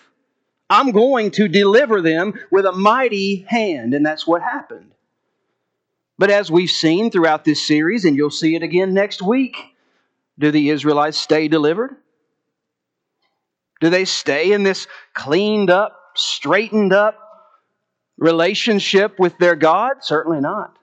I'm 0.71 0.93
going 0.93 1.33
to 1.33 1.49
deliver 1.49 2.01
them 2.01 2.35
with 2.51 2.65
a 2.65 2.73
mighty 2.73 3.45
hand, 3.49 3.95
and 3.95 4.07
that's 4.07 4.27
what 4.27 4.43
happened. 4.43 4.93
But 6.19 6.31
as 6.31 6.51
we've 6.51 6.71
seen 6.71 7.11
throughout 7.11 7.45
this 7.45 7.67
series, 7.67 8.05
and 8.05 8.17
you'll 8.17 8.31
see 8.31 8.55
it 8.55 8.63
again 8.63 8.95
next 8.95 9.21
week, 9.21 9.57
Do 10.39 10.51
the 10.51 10.71
Israelites 10.71 11.19
stay 11.19 11.49
delivered? 11.49 11.97
Do 13.81 13.91
they 13.91 14.05
stay 14.05 14.53
in 14.53 14.63
this 14.63 14.87
cleaned 15.15 15.71
up, 15.71 15.99
straightened 16.15 16.93
up 16.93 17.19
relationship 18.17 19.19
with 19.19 19.37
their 19.39 19.57
God? 19.57 19.97
Certainly 20.01 20.41
not. 20.41 20.79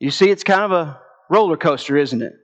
You 0.00 0.10
see, 0.10 0.30
it's 0.30 0.42
kind 0.44 0.62
of 0.62 0.72
a 0.72 1.00
roller 1.30 1.56
coaster, 1.56 1.96
isn't 1.96 2.22
it? 2.22 2.34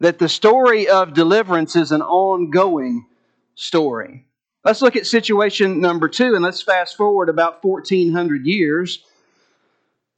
That 0.00 0.18
the 0.18 0.28
story 0.28 0.88
of 0.88 1.14
deliverance 1.14 1.74
is 1.74 1.92
an 1.92 2.02
ongoing 2.02 3.06
story. 3.54 4.26
Let's 4.64 4.82
look 4.82 4.96
at 4.96 5.06
situation 5.06 5.80
number 5.80 6.08
two, 6.08 6.34
and 6.34 6.44
let's 6.44 6.62
fast 6.62 6.96
forward 6.96 7.28
about 7.28 7.64
1,400 7.64 8.46
years 8.46 9.04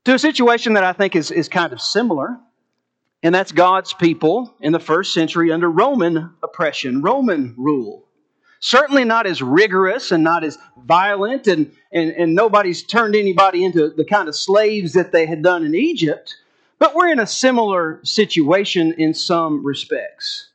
to 0.05 0.15
a 0.15 0.19
situation 0.19 0.75
that 0.75 0.85
I 0.85 0.93
think 0.93 1.15
is, 1.15 1.31
is 1.31 1.49
kind 1.49 1.73
of 1.73 1.81
similar, 1.81 2.39
and 3.23 3.35
that's 3.35 3.53
God's 3.53 3.93
people 3.93 4.55
in 4.61 4.73
the 4.73 4.81
first 4.81 5.13
century 5.13 5.53
under 5.53 5.71
Roman 5.71 6.31
oppression, 6.43 7.03
Roman 7.03 7.55
rule. 7.57 8.07
Certainly 8.61 9.05
not 9.05 9.27
as 9.27 9.41
rigorous 9.41 10.11
and 10.11 10.25
not 10.25 10.45
as 10.45 10.59
violent, 10.85 11.47
and, 11.47 11.73
and, 11.93 12.11
and 12.11 12.35
nobody's 12.35 12.83
turned 12.83 13.15
anybody 13.15 13.65
into 13.65 13.91
the 13.91 14.05
kind 14.05 14.29
of 14.29 14.37
slaves 14.37 14.93
that 14.95 15.13
they 15.13 15.27
had 15.27 15.43
done 15.43 15.65
in 15.65 15.75
Egypt, 15.75 16.37
but 16.81 16.95
we're 16.95 17.13
in 17.13 17.21
a 17.21 17.27
similar 17.27 18.01
situation 18.03 18.95
in 18.95 19.15
some 19.15 19.65
respects. 19.65 20.49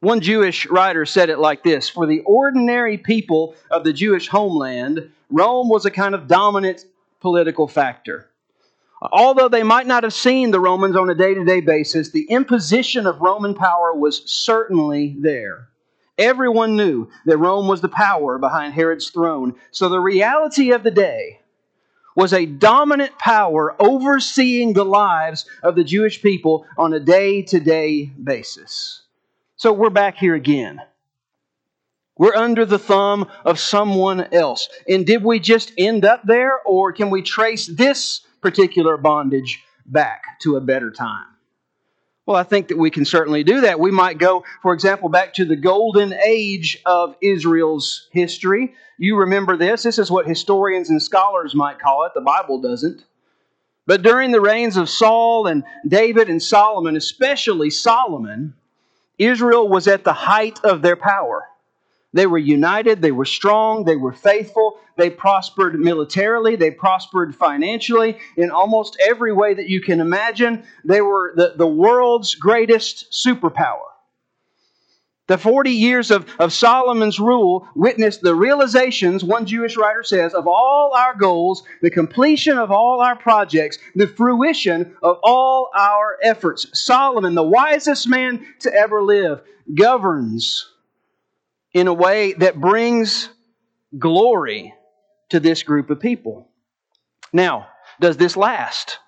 One 0.00 0.20
Jewish 0.20 0.66
writer 0.66 1.04
said 1.04 1.28
it 1.28 1.38
like 1.38 1.62
this 1.62 1.88
For 1.88 2.06
the 2.06 2.20
ordinary 2.20 2.96
people 2.96 3.54
of 3.70 3.84
the 3.84 3.92
Jewish 3.92 4.26
homeland, 4.26 5.10
Rome 5.30 5.68
was 5.68 5.84
a 5.84 5.90
kind 5.90 6.14
of 6.14 6.26
dominant 6.26 6.86
political 7.20 7.68
factor. 7.68 8.26
Although 9.02 9.48
they 9.48 9.62
might 9.62 9.86
not 9.86 10.02
have 10.02 10.12
seen 10.12 10.50
the 10.50 10.60
Romans 10.60 10.96
on 10.96 11.08
a 11.08 11.14
day 11.14 11.34
to 11.34 11.44
day 11.44 11.60
basis, 11.60 12.10
the 12.10 12.24
imposition 12.30 13.06
of 13.06 13.20
Roman 13.20 13.54
power 13.54 13.94
was 13.94 14.22
certainly 14.30 15.16
there. 15.18 15.68
Everyone 16.18 16.76
knew 16.76 17.08
that 17.24 17.38
Rome 17.38 17.66
was 17.66 17.80
the 17.80 17.88
power 17.88 18.38
behind 18.38 18.74
Herod's 18.74 19.10
throne. 19.10 19.54
So 19.70 19.88
the 19.88 20.00
reality 20.00 20.70
of 20.72 20.82
the 20.82 20.90
day 20.90 21.39
was 22.20 22.34
a 22.34 22.44
dominant 22.44 23.18
power 23.18 23.74
overseeing 23.80 24.74
the 24.74 24.84
lives 24.84 25.46
of 25.62 25.74
the 25.74 25.82
Jewish 25.82 26.20
people 26.20 26.66
on 26.76 26.92
a 26.92 27.00
day 27.00 27.40
to 27.40 27.58
day 27.58 28.12
basis. 28.22 29.04
So 29.56 29.72
we're 29.72 29.88
back 29.88 30.18
here 30.18 30.34
again. 30.34 30.82
We're 32.18 32.36
under 32.36 32.66
the 32.66 32.78
thumb 32.78 33.26
of 33.46 33.58
someone 33.58 34.34
else. 34.34 34.68
And 34.86 35.06
did 35.06 35.24
we 35.24 35.40
just 35.40 35.72
end 35.78 36.04
up 36.04 36.20
there, 36.26 36.60
or 36.66 36.92
can 36.92 37.08
we 37.08 37.22
trace 37.22 37.66
this 37.66 38.20
particular 38.42 38.98
bondage 38.98 39.64
back 39.86 40.38
to 40.42 40.56
a 40.56 40.60
better 40.60 40.90
time? 40.90 41.24
Well, 42.30 42.38
I 42.38 42.44
think 42.44 42.68
that 42.68 42.78
we 42.78 42.92
can 42.92 43.04
certainly 43.04 43.42
do 43.42 43.62
that. 43.62 43.80
We 43.80 43.90
might 43.90 44.18
go, 44.18 44.44
for 44.62 44.72
example, 44.72 45.08
back 45.08 45.34
to 45.34 45.44
the 45.44 45.56
golden 45.56 46.12
age 46.12 46.80
of 46.86 47.16
Israel's 47.20 48.08
history. 48.12 48.76
You 48.98 49.16
remember 49.16 49.56
this. 49.56 49.82
This 49.82 49.98
is 49.98 50.12
what 50.12 50.28
historians 50.28 50.90
and 50.90 51.02
scholars 51.02 51.56
might 51.56 51.80
call 51.80 52.04
it. 52.04 52.12
The 52.14 52.20
Bible 52.20 52.60
doesn't. 52.60 53.02
But 53.84 54.02
during 54.02 54.30
the 54.30 54.40
reigns 54.40 54.76
of 54.76 54.88
Saul 54.88 55.48
and 55.48 55.64
David 55.88 56.30
and 56.30 56.40
Solomon, 56.40 56.94
especially 56.94 57.68
Solomon, 57.68 58.54
Israel 59.18 59.66
was 59.66 59.88
at 59.88 60.04
the 60.04 60.12
height 60.12 60.60
of 60.62 60.82
their 60.82 60.94
power. 60.94 61.48
They 62.12 62.26
were 62.26 62.38
united, 62.38 63.02
they 63.02 63.12
were 63.12 63.24
strong, 63.24 63.84
they 63.84 63.94
were 63.94 64.12
faithful, 64.12 64.80
they 64.96 65.10
prospered 65.10 65.78
militarily, 65.78 66.56
they 66.56 66.72
prospered 66.72 67.36
financially 67.36 68.18
in 68.36 68.50
almost 68.50 68.96
every 69.00 69.32
way 69.32 69.54
that 69.54 69.68
you 69.68 69.80
can 69.80 70.00
imagine. 70.00 70.64
They 70.84 71.00
were 71.00 71.32
the, 71.36 71.54
the 71.56 71.68
world's 71.68 72.34
greatest 72.34 73.12
superpower. 73.12 73.86
The 75.28 75.38
40 75.38 75.70
years 75.70 76.10
of, 76.10 76.26
of 76.40 76.52
Solomon's 76.52 77.20
rule 77.20 77.68
witnessed 77.76 78.20
the 78.20 78.34
realizations, 78.34 79.22
one 79.22 79.46
Jewish 79.46 79.76
writer 79.76 80.02
says, 80.02 80.34
of 80.34 80.48
all 80.48 80.92
our 80.92 81.14
goals, 81.14 81.62
the 81.82 81.90
completion 81.90 82.58
of 82.58 82.72
all 82.72 83.00
our 83.00 83.14
projects, 83.14 83.78
the 83.94 84.08
fruition 84.08 84.96
of 85.04 85.20
all 85.22 85.70
our 85.76 86.18
efforts. 86.24 86.66
Solomon, 86.74 87.36
the 87.36 87.44
wisest 87.44 88.08
man 88.08 88.44
to 88.58 88.74
ever 88.74 89.00
live, 89.00 89.42
governs 89.72 90.66
in 91.72 91.86
a 91.86 91.94
way 91.94 92.32
that 92.34 92.60
brings 92.60 93.28
glory 93.98 94.74
to 95.30 95.40
this 95.40 95.62
group 95.62 95.90
of 95.90 96.00
people. 96.00 96.48
Now, 97.32 97.68
does 98.00 98.16
this 98.16 98.36
last? 98.36 98.98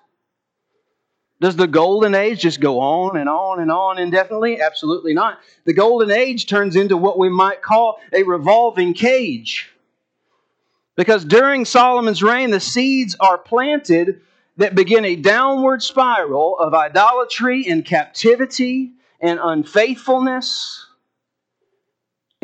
Does 1.41 1.55
the 1.57 1.67
golden 1.67 2.15
age 2.15 2.39
just 2.39 2.61
go 2.61 2.79
on 2.79 3.17
and 3.17 3.27
on 3.27 3.59
and 3.59 3.69
on 3.69 3.99
indefinitely? 3.99 4.61
Absolutely 4.61 5.13
not. 5.13 5.39
The 5.65 5.73
golden 5.73 6.09
age 6.09 6.47
turns 6.47 6.75
into 6.75 6.95
what 6.95 7.19
we 7.19 7.27
might 7.27 7.61
call 7.61 7.99
a 8.13 8.23
revolving 8.23 8.93
cage. 8.93 9.69
Because 10.95 11.25
during 11.25 11.65
Solomon's 11.65 12.23
reign, 12.23 12.51
the 12.51 12.59
seeds 12.59 13.15
are 13.19 13.37
planted 13.37 14.21
that 14.57 14.75
begin 14.75 15.03
a 15.03 15.15
downward 15.15 15.81
spiral 15.81 16.57
of 16.59 16.73
idolatry 16.73 17.65
and 17.67 17.83
captivity 17.83 18.91
and 19.19 19.39
unfaithfulness 19.41 20.82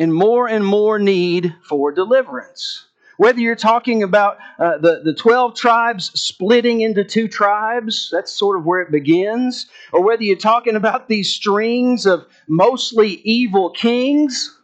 and 0.00 0.12
more 0.12 0.48
and 0.48 0.66
more 0.66 0.98
need 0.98 1.54
for 1.62 1.92
deliverance. 1.92 2.86
Whether 3.18 3.40
you're 3.40 3.54
talking 3.54 4.02
about 4.02 4.38
uh, 4.58 4.78
the, 4.78 5.02
the 5.04 5.12
12 5.12 5.54
tribes 5.54 6.10
splitting 6.18 6.80
into 6.80 7.04
two 7.04 7.28
tribes, 7.28 8.08
that's 8.10 8.32
sort 8.32 8.58
of 8.58 8.64
where 8.64 8.80
it 8.80 8.90
begins, 8.90 9.66
or 9.92 10.02
whether 10.02 10.22
you're 10.22 10.36
talking 10.36 10.74
about 10.74 11.06
these 11.06 11.30
strings 11.30 12.06
of 12.06 12.24
mostly 12.48 13.20
evil 13.24 13.68
kings 13.68 14.58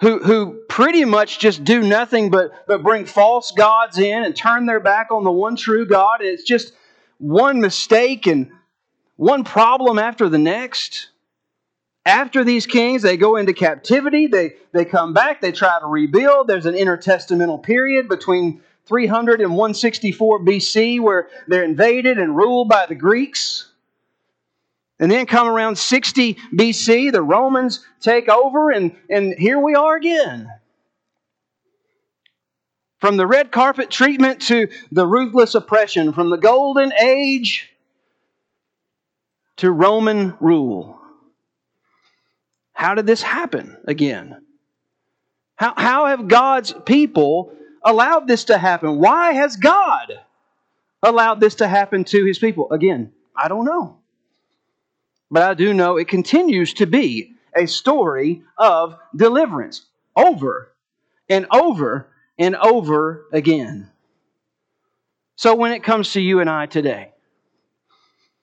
who, 0.00 0.18
who 0.18 0.60
pretty 0.68 1.04
much 1.04 1.38
just 1.38 1.62
do 1.62 1.80
nothing 1.80 2.28
but, 2.28 2.66
but 2.66 2.82
bring 2.82 3.06
false 3.06 3.52
gods 3.52 3.98
in 3.98 4.24
and 4.24 4.34
turn 4.34 4.66
their 4.66 4.80
back 4.80 5.12
on 5.12 5.22
the 5.22 5.30
one 5.30 5.54
true 5.54 5.86
God, 5.86 6.22
and 6.22 6.28
it's 6.28 6.42
just 6.42 6.72
one 7.18 7.60
mistake 7.60 8.26
and 8.26 8.50
one 9.14 9.44
problem 9.44 10.00
after 10.00 10.28
the 10.28 10.38
next. 10.38 11.10
After 12.06 12.44
these 12.44 12.66
kings, 12.66 13.02
they 13.02 13.16
go 13.16 13.34
into 13.34 13.52
captivity. 13.52 14.28
They, 14.28 14.52
they 14.70 14.84
come 14.84 15.12
back. 15.12 15.40
They 15.40 15.50
try 15.50 15.80
to 15.80 15.86
rebuild. 15.86 16.46
There's 16.46 16.64
an 16.64 16.76
intertestamental 16.76 17.64
period 17.64 18.08
between 18.08 18.62
300 18.84 19.40
and 19.40 19.50
164 19.50 20.38
BC 20.40 21.00
where 21.00 21.28
they're 21.48 21.64
invaded 21.64 22.18
and 22.18 22.36
ruled 22.36 22.68
by 22.68 22.86
the 22.86 22.94
Greeks. 22.94 23.72
And 25.00 25.10
then 25.10 25.26
come 25.26 25.48
around 25.48 25.76
60 25.76 26.34
BC, 26.54 27.10
the 27.10 27.22
Romans 27.22 27.84
take 28.00 28.28
over, 28.28 28.70
and, 28.70 28.94
and 29.10 29.34
here 29.36 29.58
we 29.58 29.74
are 29.74 29.96
again. 29.96 30.48
From 33.00 33.16
the 33.16 33.26
red 33.26 33.50
carpet 33.50 33.90
treatment 33.90 34.42
to 34.42 34.68
the 34.92 35.06
ruthless 35.06 35.56
oppression, 35.56 36.12
from 36.12 36.30
the 36.30 36.38
golden 36.38 36.92
age 36.92 37.72
to 39.56 39.72
Roman 39.72 40.34
rule. 40.38 40.95
How 42.76 42.94
did 42.94 43.06
this 43.06 43.22
happen 43.22 43.74
again? 43.86 44.42
How, 45.56 45.72
how 45.74 46.06
have 46.06 46.28
God's 46.28 46.74
people 46.84 47.54
allowed 47.82 48.28
this 48.28 48.44
to 48.44 48.58
happen? 48.58 48.98
Why 48.98 49.32
has 49.32 49.56
God 49.56 50.12
allowed 51.02 51.40
this 51.40 51.54
to 51.56 51.68
happen 51.68 52.04
to 52.04 52.26
his 52.26 52.38
people? 52.38 52.70
Again, 52.70 53.12
I 53.34 53.48
don't 53.48 53.64
know. 53.64 53.96
But 55.30 55.42
I 55.44 55.54
do 55.54 55.72
know 55.72 55.96
it 55.96 56.06
continues 56.06 56.74
to 56.74 56.86
be 56.86 57.32
a 57.56 57.64
story 57.64 58.42
of 58.58 58.98
deliverance 59.16 59.86
over 60.14 60.70
and 61.30 61.46
over 61.50 62.08
and 62.38 62.56
over 62.56 63.24
again. 63.32 63.90
So 65.36 65.54
when 65.54 65.72
it 65.72 65.82
comes 65.82 66.12
to 66.12 66.20
you 66.20 66.40
and 66.40 66.50
I 66.50 66.66
today, 66.66 67.12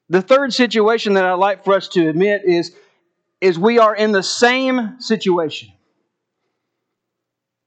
the 0.10 0.24
third 0.24 0.56
situation 0.56 1.14
that 1.14 1.24
I'd 1.24 1.34
like 1.34 1.64
for 1.64 1.76
us 1.76 1.88
to 1.90 2.10
admit 2.10 2.46
is 2.46 2.76
is 3.44 3.60
we 3.60 3.78
are 3.78 3.94
in 3.94 4.14
the 4.14 4.24
same 4.24 5.00
situation. 5.02 5.70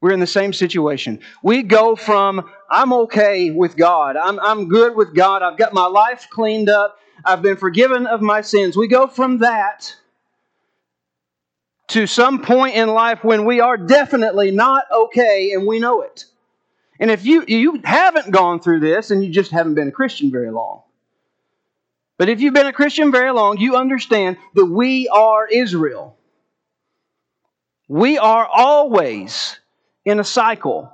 We're 0.00 0.12
in 0.12 0.20
the 0.20 0.26
same 0.26 0.54
situation. 0.54 1.20
We 1.42 1.62
go 1.62 1.96
from, 1.96 2.48
I'm 2.70 2.94
okay 2.94 3.50
with 3.50 3.76
God, 3.76 4.16
I'm, 4.16 4.40
I'm 4.40 4.68
good 4.68 4.96
with 4.96 5.14
God, 5.14 5.42
I've 5.42 5.58
got 5.58 5.74
my 5.74 5.86
life 5.86 6.28
cleaned 6.30 6.70
up, 6.70 6.98
I've 7.24 7.42
been 7.42 7.56
forgiven 7.56 8.06
of 8.06 8.22
my 8.22 8.40
sins. 8.40 8.74
We 8.74 8.88
go 8.88 9.06
from 9.06 9.38
that 9.38 9.94
to 11.88 12.06
some 12.06 12.42
point 12.42 12.74
in 12.74 12.88
life 12.88 13.22
when 13.22 13.44
we 13.44 13.60
are 13.60 13.76
definitely 13.76 14.50
not 14.52 14.84
okay 14.90 15.52
and 15.52 15.66
we 15.66 15.78
know 15.78 16.00
it. 16.00 16.24
And 16.98 17.10
if 17.10 17.26
you, 17.26 17.44
you 17.46 17.82
haven't 17.84 18.30
gone 18.30 18.60
through 18.60 18.80
this 18.80 19.10
and 19.10 19.22
you 19.22 19.30
just 19.30 19.50
haven't 19.50 19.74
been 19.74 19.88
a 19.88 19.92
Christian 19.92 20.30
very 20.30 20.50
long, 20.50 20.82
but 22.18 22.28
if 22.28 22.40
you've 22.40 22.54
been 22.54 22.66
a 22.66 22.72
Christian 22.72 23.12
very 23.12 23.30
long, 23.32 23.58
you 23.58 23.76
understand 23.76 24.38
that 24.54 24.66
we 24.66 25.08
are 25.08 25.46
Israel. 25.46 26.16
We 27.88 28.18
are 28.18 28.46
always 28.46 29.58
in 30.04 30.18
a 30.18 30.24
cycle 30.24 30.92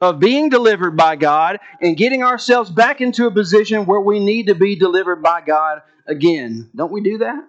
of 0.00 0.18
being 0.18 0.48
delivered 0.48 0.96
by 0.96 1.16
God 1.16 1.60
and 1.80 1.96
getting 1.96 2.22
ourselves 2.22 2.70
back 2.70 3.00
into 3.00 3.26
a 3.26 3.30
position 3.30 3.86
where 3.86 4.00
we 4.00 4.22
need 4.22 4.48
to 4.48 4.54
be 4.54 4.76
delivered 4.76 5.22
by 5.22 5.40
God 5.40 5.82
again. 6.06 6.70
Don't 6.74 6.92
we 6.92 7.00
do 7.00 7.18
that? 7.18 7.42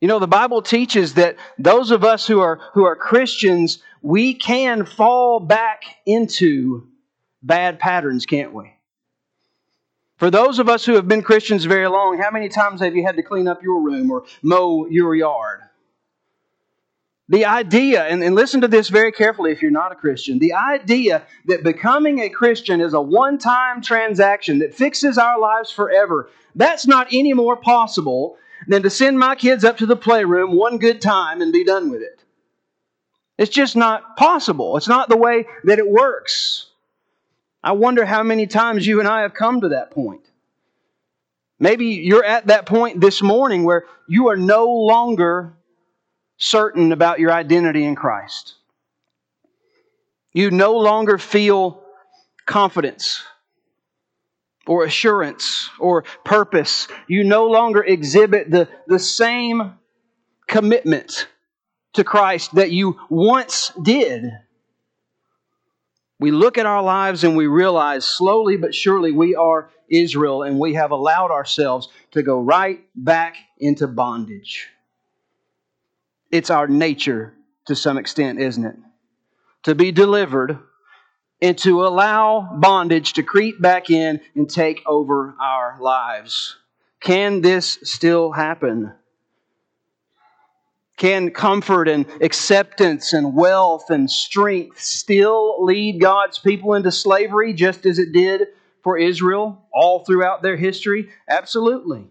You 0.00 0.08
know, 0.08 0.18
the 0.18 0.26
Bible 0.26 0.62
teaches 0.62 1.14
that 1.14 1.36
those 1.58 1.92
of 1.92 2.04
us 2.04 2.26
who 2.26 2.40
are, 2.40 2.60
who 2.74 2.84
are 2.84 2.96
Christians, 2.96 3.78
we 4.02 4.34
can 4.34 4.84
fall 4.84 5.38
back 5.40 5.84
into 6.04 6.88
bad 7.42 7.78
patterns, 7.78 8.26
can't 8.26 8.52
we? 8.52 8.72
For 10.16 10.30
those 10.30 10.58
of 10.58 10.68
us 10.68 10.84
who 10.84 10.94
have 10.94 11.08
been 11.08 11.22
Christians 11.22 11.64
very 11.64 11.88
long, 11.88 12.18
how 12.18 12.30
many 12.30 12.48
times 12.48 12.80
have 12.80 12.94
you 12.94 13.04
had 13.04 13.16
to 13.16 13.22
clean 13.22 13.48
up 13.48 13.62
your 13.62 13.80
room 13.80 14.10
or 14.10 14.24
mow 14.42 14.86
your 14.86 15.14
yard? 15.14 15.60
The 17.28 17.46
idea, 17.46 18.04
and, 18.04 18.22
and 18.22 18.34
listen 18.34 18.60
to 18.60 18.68
this 18.68 18.88
very 18.88 19.10
carefully 19.10 19.52
if 19.52 19.62
you're 19.62 19.70
not 19.70 19.92
a 19.92 19.96
Christian, 19.96 20.38
the 20.38 20.52
idea 20.52 21.22
that 21.46 21.64
becoming 21.64 22.20
a 22.20 22.28
Christian 22.28 22.80
is 22.80 22.92
a 22.92 23.00
one 23.00 23.38
time 23.38 23.80
transaction 23.80 24.58
that 24.58 24.74
fixes 24.74 25.16
our 25.16 25.38
lives 25.40 25.70
forever, 25.70 26.28
that's 26.54 26.86
not 26.86 27.08
any 27.10 27.32
more 27.32 27.56
possible 27.56 28.36
than 28.68 28.82
to 28.82 28.90
send 28.90 29.18
my 29.18 29.34
kids 29.34 29.64
up 29.64 29.78
to 29.78 29.86
the 29.86 29.96
playroom 29.96 30.56
one 30.56 30.78
good 30.78 31.00
time 31.00 31.40
and 31.40 31.52
be 31.52 31.64
done 31.64 31.90
with 31.90 32.02
it. 32.02 32.22
It's 33.38 33.50
just 33.50 33.76
not 33.76 34.16
possible. 34.16 34.76
It's 34.76 34.88
not 34.88 35.08
the 35.08 35.16
way 35.16 35.46
that 35.64 35.78
it 35.78 35.88
works. 35.88 36.71
I 37.62 37.72
wonder 37.72 38.04
how 38.04 38.22
many 38.22 38.46
times 38.46 38.86
you 38.86 38.98
and 38.98 39.08
I 39.08 39.22
have 39.22 39.34
come 39.34 39.60
to 39.60 39.68
that 39.70 39.90
point. 39.90 40.22
Maybe 41.60 41.86
you're 41.86 42.24
at 42.24 42.48
that 42.48 42.66
point 42.66 43.00
this 43.00 43.22
morning 43.22 43.62
where 43.62 43.84
you 44.08 44.28
are 44.28 44.36
no 44.36 44.66
longer 44.66 45.54
certain 46.36 46.90
about 46.90 47.20
your 47.20 47.30
identity 47.30 47.84
in 47.84 47.94
Christ. 47.94 48.56
You 50.32 50.50
no 50.50 50.78
longer 50.78 51.18
feel 51.18 51.82
confidence 52.46 53.22
or 54.66 54.84
assurance 54.84 55.70
or 55.78 56.02
purpose. 56.24 56.88
You 57.06 57.22
no 57.22 57.46
longer 57.46 57.82
exhibit 57.82 58.50
the, 58.50 58.68
the 58.88 58.98
same 58.98 59.74
commitment 60.48 61.28
to 61.92 62.02
Christ 62.02 62.54
that 62.54 62.72
you 62.72 62.98
once 63.08 63.70
did. 63.82 64.32
We 66.22 66.30
look 66.30 66.56
at 66.56 66.66
our 66.66 66.84
lives 66.84 67.24
and 67.24 67.36
we 67.36 67.48
realize 67.48 68.04
slowly 68.04 68.56
but 68.56 68.76
surely 68.76 69.10
we 69.10 69.34
are 69.34 69.70
Israel 69.88 70.44
and 70.44 70.60
we 70.60 70.74
have 70.74 70.92
allowed 70.92 71.32
ourselves 71.32 71.88
to 72.12 72.22
go 72.22 72.40
right 72.40 72.78
back 72.94 73.34
into 73.58 73.88
bondage. 73.88 74.68
It's 76.30 76.48
our 76.48 76.68
nature 76.68 77.34
to 77.66 77.74
some 77.74 77.98
extent, 77.98 78.38
isn't 78.38 78.64
it? 78.64 78.76
To 79.64 79.74
be 79.74 79.90
delivered 79.90 80.60
and 81.40 81.58
to 81.58 81.84
allow 81.84 82.56
bondage 82.56 83.14
to 83.14 83.24
creep 83.24 83.60
back 83.60 83.90
in 83.90 84.20
and 84.36 84.48
take 84.48 84.80
over 84.86 85.34
our 85.40 85.76
lives. 85.80 86.56
Can 87.00 87.40
this 87.40 87.80
still 87.82 88.30
happen? 88.30 88.92
Can 90.96 91.30
comfort 91.30 91.88
and 91.88 92.06
acceptance 92.20 93.12
and 93.12 93.34
wealth 93.34 93.90
and 93.90 94.10
strength 94.10 94.80
still 94.80 95.64
lead 95.64 96.00
God's 96.00 96.38
people 96.38 96.74
into 96.74 96.92
slavery 96.92 97.52
just 97.52 97.86
as 97.86 97.98
it 97.98 98.12
did 98.12 98.48
for 98.82 98.98
Israel 98.98 99.62
all 99.72 100.04
throughout 100.04 100.42
their 100.42 100.56
history? 100.56 101.08
Absolutely. 101.28 102.06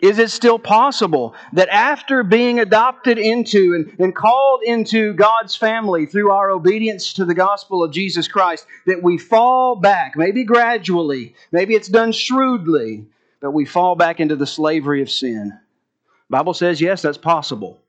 Is 0.00 0.20
it 0.20 0.30
still 0.30 0.60
possible 0.60 1.34
that 1.54 1.68
after 1.70 2.22
being 2.22 2.60
adopted 2.60 3.18
into 3.18 3.74
and, 3.74 3.92
and 3.98 4.14
called 4.14 4.62
into 4.62 5.12
God's 5.14 5.56
family 5.56 6.06
through 6.06 6.30
our 6.30 6.50
obedience 6.50 7.12
to 7.14 7.24
the 7.24 7.34
gospel 7.34 7.82
of 7.82 7.90
Jesus 7.90 8.28
Christ, 8.28 8.64
that 8.86 9.02
we 9.02 9.18
fall 9.18 9.74
back, 9.74 10.12
maybe 10.14 10.44
gradually, 10.44 11.34
maybe 11.50 11.74
it's 11.74 11.88
done 11.88 12.12
shrewdly, 12.12 13.06
but 13.40 13.50
we 13.50 13.64
fall 13.64 13.96
back 13.96 14.20
into 14.20 14.36
the 14.36 14.46
slavery 14.46 15.02
of 15.02 15.10
sin? 15.10 15.58
Bible 16.30 16.54
says 16.54 16.80
yes, 16.80 17.02
that's 17.02 17.18
possible. 17.18 17.80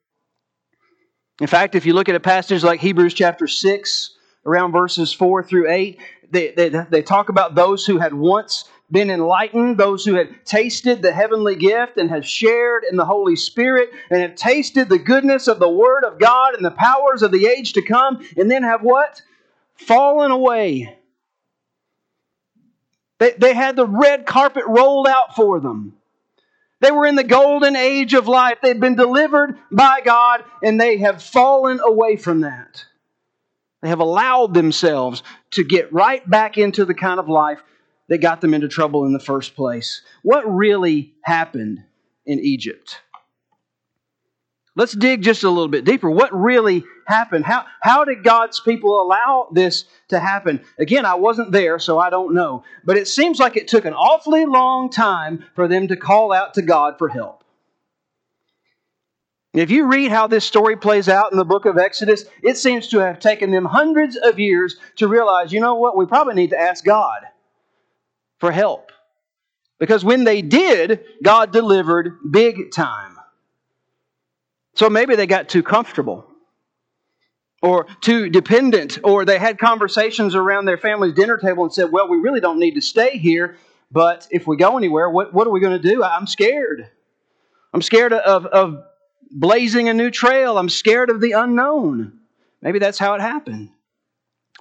In 1.41 1.47
fact, 1.47 1.75
if 1.75 1.85
you 1.85 1.93
look 1.93 2.09
at 2.09 2.15
a 2.15 2.19
passage 2.19 2.63
like 2.63 2.79
Hebrews 2.79 3.13
chapter 3.13 3.47
6, 3.47 4.15
around 4.45 4.71
verses 4.71 5.13
4 5.13 5.43
through 5.43 5.69
8, 5.69 5.99
they, 6.31 6.51
they, 6.51 6.69
they 6.69 7.01
talk 7.01 7.29
about 7.29 7.55
those 7.55 7.85
who 7.85 7.97
had 7.97 8.13
once 8.13 8.69
been 8.91 9.09
enlightened, 9.09 9.77
those 9.77 10.03
who 10.03 10.15
had 10.15 10.45
tasted 10.45 11.01
the 11.01 11.11
heavenly 11.11 11.55
gift 11.55 11.97
and 11.97 12.09
have 12.09 12.25
shared 12.25 12.83
in 12.89 12.97
the 12.97 13.05
Holy 13.05 13.35
Spirit 13.35 13.89
and 14.09 14.21
have 14.21 14.35
tasted 14.35 14.89
the 14.89 14.97
goodness 14.97 15.47
of 15.47 15.59
the 15.59 15.69
Word 15.69 16.03
of 16.03 16.19
God 16.19 16.55
and 16.55 16.65
the 16.65 16.71
powers 16.71 17.21
of 17.21 17.31
the 17.31 17.45
age 17.45 17.73
to 17.73 17.81
come, 17.81 18.25
and 18.35 18.49
then 18.49 18.63
have 18.63 18.81
what? 18.81 19.21
Fallen 19.75 20.31
away. 20.31 20.97
They, 23.19 23.31
they 23.31 23.53
had 23.53 23.75
the 23.75 23.85
red 23.85 24.25
carpet 24.25 24.63
rolled 24.65 25.07
out 25.07 25.35
for 25.35 25.59
them. 25.59 25.98
They 26.81 26.91
were 26.91 27.05
in 27.05 27.15
the 27.15 27.23
golden 27.23 27.75
age 27.75 28.13
of 28.13 28.27
life. 28.27 28.59
They've 28.61 28.79
been 28.79 28.95
delivered 28.95 29.57
by 29.71 30.01
God, 30.01 30.43
and 30.63 30.79
they 30.79 30.97
have 30.97 31.21
fallen 31.21 31.79
away 31.83 32.15
from 32.15 32.41
that. 32.41 32.85
They 33.81 33.89
have 33.89 33.99
allowed 33.99 34.53
themselves 34.53 35.23
to 35.51 35.63
get 35.63 35.91
right 35.91 36.27
back 36.29 36.57
into 36.57 36.85
the 36.85 36.93
kind 36.93 37.19
of 37.19 37.29
life 37.29 37.61
that 38.07 38.19
got 38.19 38.41
them 38.41 38.53
into 38.53 38.67
trouble 38.67 39.05
in 39.05 39.13
the 39.13 39.19
first 39.19 39.55
place. 39.55 40.01
What 40.23 40.43
really 40.49 41.13
happened 41.21 41.83
in 42.25 42.39
Egypt? 42.39 43.01
Let's 44.75 44.93
dig 44.93 45.21
just 45.21 45.43
a 45.43 45.49
little 45.49 45.67
bit 45.67 45.85
deeper. 45.85 46.09
What 46.09 46.33
really 46.33 46.85
happened? 47.09 47.45
How, 47.45 47.65
how 47.81 48.05
did 48.05 48.23
God's 48.23 48.61
people 48.61 49.01
allow 49.01 49.49
this 49.51 49.83
to 50.07 50.19
happen? 50.19 50.63
Again, 50.77 51.05
I 51.05 51.15
wasn't 51.15 51.51
there, 51.51 51.79
so 51.79 51.99
I 51.99 52.09
don't 52.09 52.33
know. 52.33 52.63
But 52.85 52.97
it 52.97 53.07
seems 53.07 53.39
like 53.39 53.57
it 53.57 53.67
took 53.67 53.83
an 53.83 53.93
awfully 53.93 54.45
long 54.45 54.89
time 54.89 55.43
for 55.55 55.67
them 55.67 55.89
to 55.89 55.97
call 55.97 56.31
out 56.31 56.53
to 56.53 56.61
God 56.61 56.97
for 56.97 57.09
help. 57.09 57.43
If 59.53 59.71
you 59.71 59.87
read 59.87 60.11
how 60.11 60.27
this 60.27 60.45
story 60.45 60.77
plays 60.77 61.09
out 61.09 61.31
in 61.31 61.37
the 61.37 61.43
book 61.43 61.65
of 61.65 61.77
Exodus, 61.77 62.23
it 62.43 62.55
seems 62.55 62.87
to 62.89 62.99
have 62.99 63.19
taken 63.19 63.51
them 63.51 63.65
hundreds 63.65 64.15
of 64.15 64.39
years 64.39 64.77
to 64.97 65.07
realize, 65.07 65.51
you 65.51 65.59
know 65.59 65.75
what, 65.75 65.97
we 65.97 66.05
probably 66.05 66.35
need 66.35 66.51
to 66.51 66.59
ask 66.59 66.85
God 66.85 67.21
for 68.39 68.51
help. 68.51 68.91
Because 69.79 70.05
when 70.05 70.23
they 70.23 70.41
did, 70.41 71.03
God 71.23 71.51
delivered 71.51 72.17
big 72.29 72.71
time. 72.71 73.17
So 74.75 74.89
maybe 74.89 75.15
they 75.15 75.25
got 75.25 75.49
too 75.49 75.63
comfortable 75.63 76.25
or 77.61 77.87
too 78.01 78.29
dependent, 78.29 78.99
or 79.03 79.25
they 79.25 79.37
had 79.37 79.57
conversations 79.57 80.35
around 80.35 80.65
their 80.65 80.77
family's 80.77 81.13
dinner 81.13 81.37
table 81.37 81.63
and 81.63 81.73
said, 81.73 81.91
Well, 81.91 82.07
we 82.07 82.17
really 82.17 82.39
don't 82.39 82.59
need 82.59 82.75
to 82.75 82.81
stay 82.81 83.17
here, 83.17 83.57
but 83.91 84.27
if 84.31 84.47
we 84.47 84.57
go 84.57 84.77
anywhere, 84.77 85.09
what, 85.09 85.33
what 85.33 85.47
are 85.47 85.51
we 85.51 85.59
going 85.59 85.79
to 85.79 85.87
do? 85.87 86.03
I'm 86.03 86.27
scared. 86.27 86.87
I'm 87.73 87.81
scared 87.81 88.13
of, 88.13 88.45
of 88.45 88.83
blazing 89.31 89.89
a 89.89 89.93
new 89.93 90.09
trail. 90.09 90.57
I'm 90.57 90.69
scared 90.69 91.09
of 91.09 91.21
the 91.21 91.33
unknown. 91.33 92.19
Maybe 92.61 92.79
that's 92.79 92.99
how 92.99 93.13
it 93.13 93.21
happened. 93.21 93.69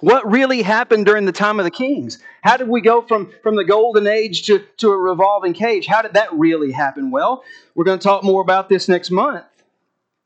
What 0.01 0.29
really 0.29 0.61
happened 0.61 1.05
during 1.05 1.25
the 1.25 1.33
time 1.33 1.59
of 1.59 1.65
the 1.65 1.71
kings? 1.71 2.19
How 2.41 2.55
did 2.55 2.69
we 2.69 2.79
go 2.79 3.01
from, 3.01 3.33
from 3.43 3.57
the 3.57 3.65
golden 3.65 4.07
age 4.07 4.43
to, 4.43 4.59
to 4.77 4.91
a 4.91 4.97
revolving 4.97 5.53
cage? 5.53 5.87
How 5.87 6.01
did 6.01 6.13
that 6.13 6.31
really 6.31 6.71
happen? 6.71 7.11
Well, 7.11 7.43
we're 7.75 7.83
going 7.83 7.99
to 7.99 8.03
talk 8.03 8.23
more 8.23 8.41
about 8.41 8.69
this 8.69 8.87
next 8.87 9.11
month. 9.11 9.43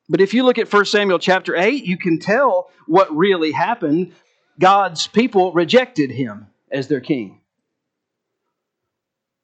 But 0.09 0.21
if 0.21 0.33
you 0.33 0.43
look 0.43 0.57
at 0.57 0.71
1 0.71 0.85
Samuel 0.85 1.19
chapter 1.19 1.55
8, 1.55 1.85
you 1.85 1.97
can 1.97 2.19
tell 2.19 2.69
what 2.87 3.15
really 3.15 3.51
happened. 3.51 4.13
God's 4.59 5.07
people 5.07 5.53
rejected 5.53 6.11
him 6.11 6.47
as 6.71 6.87
their 6.87 7.01
king. 7.01 7.39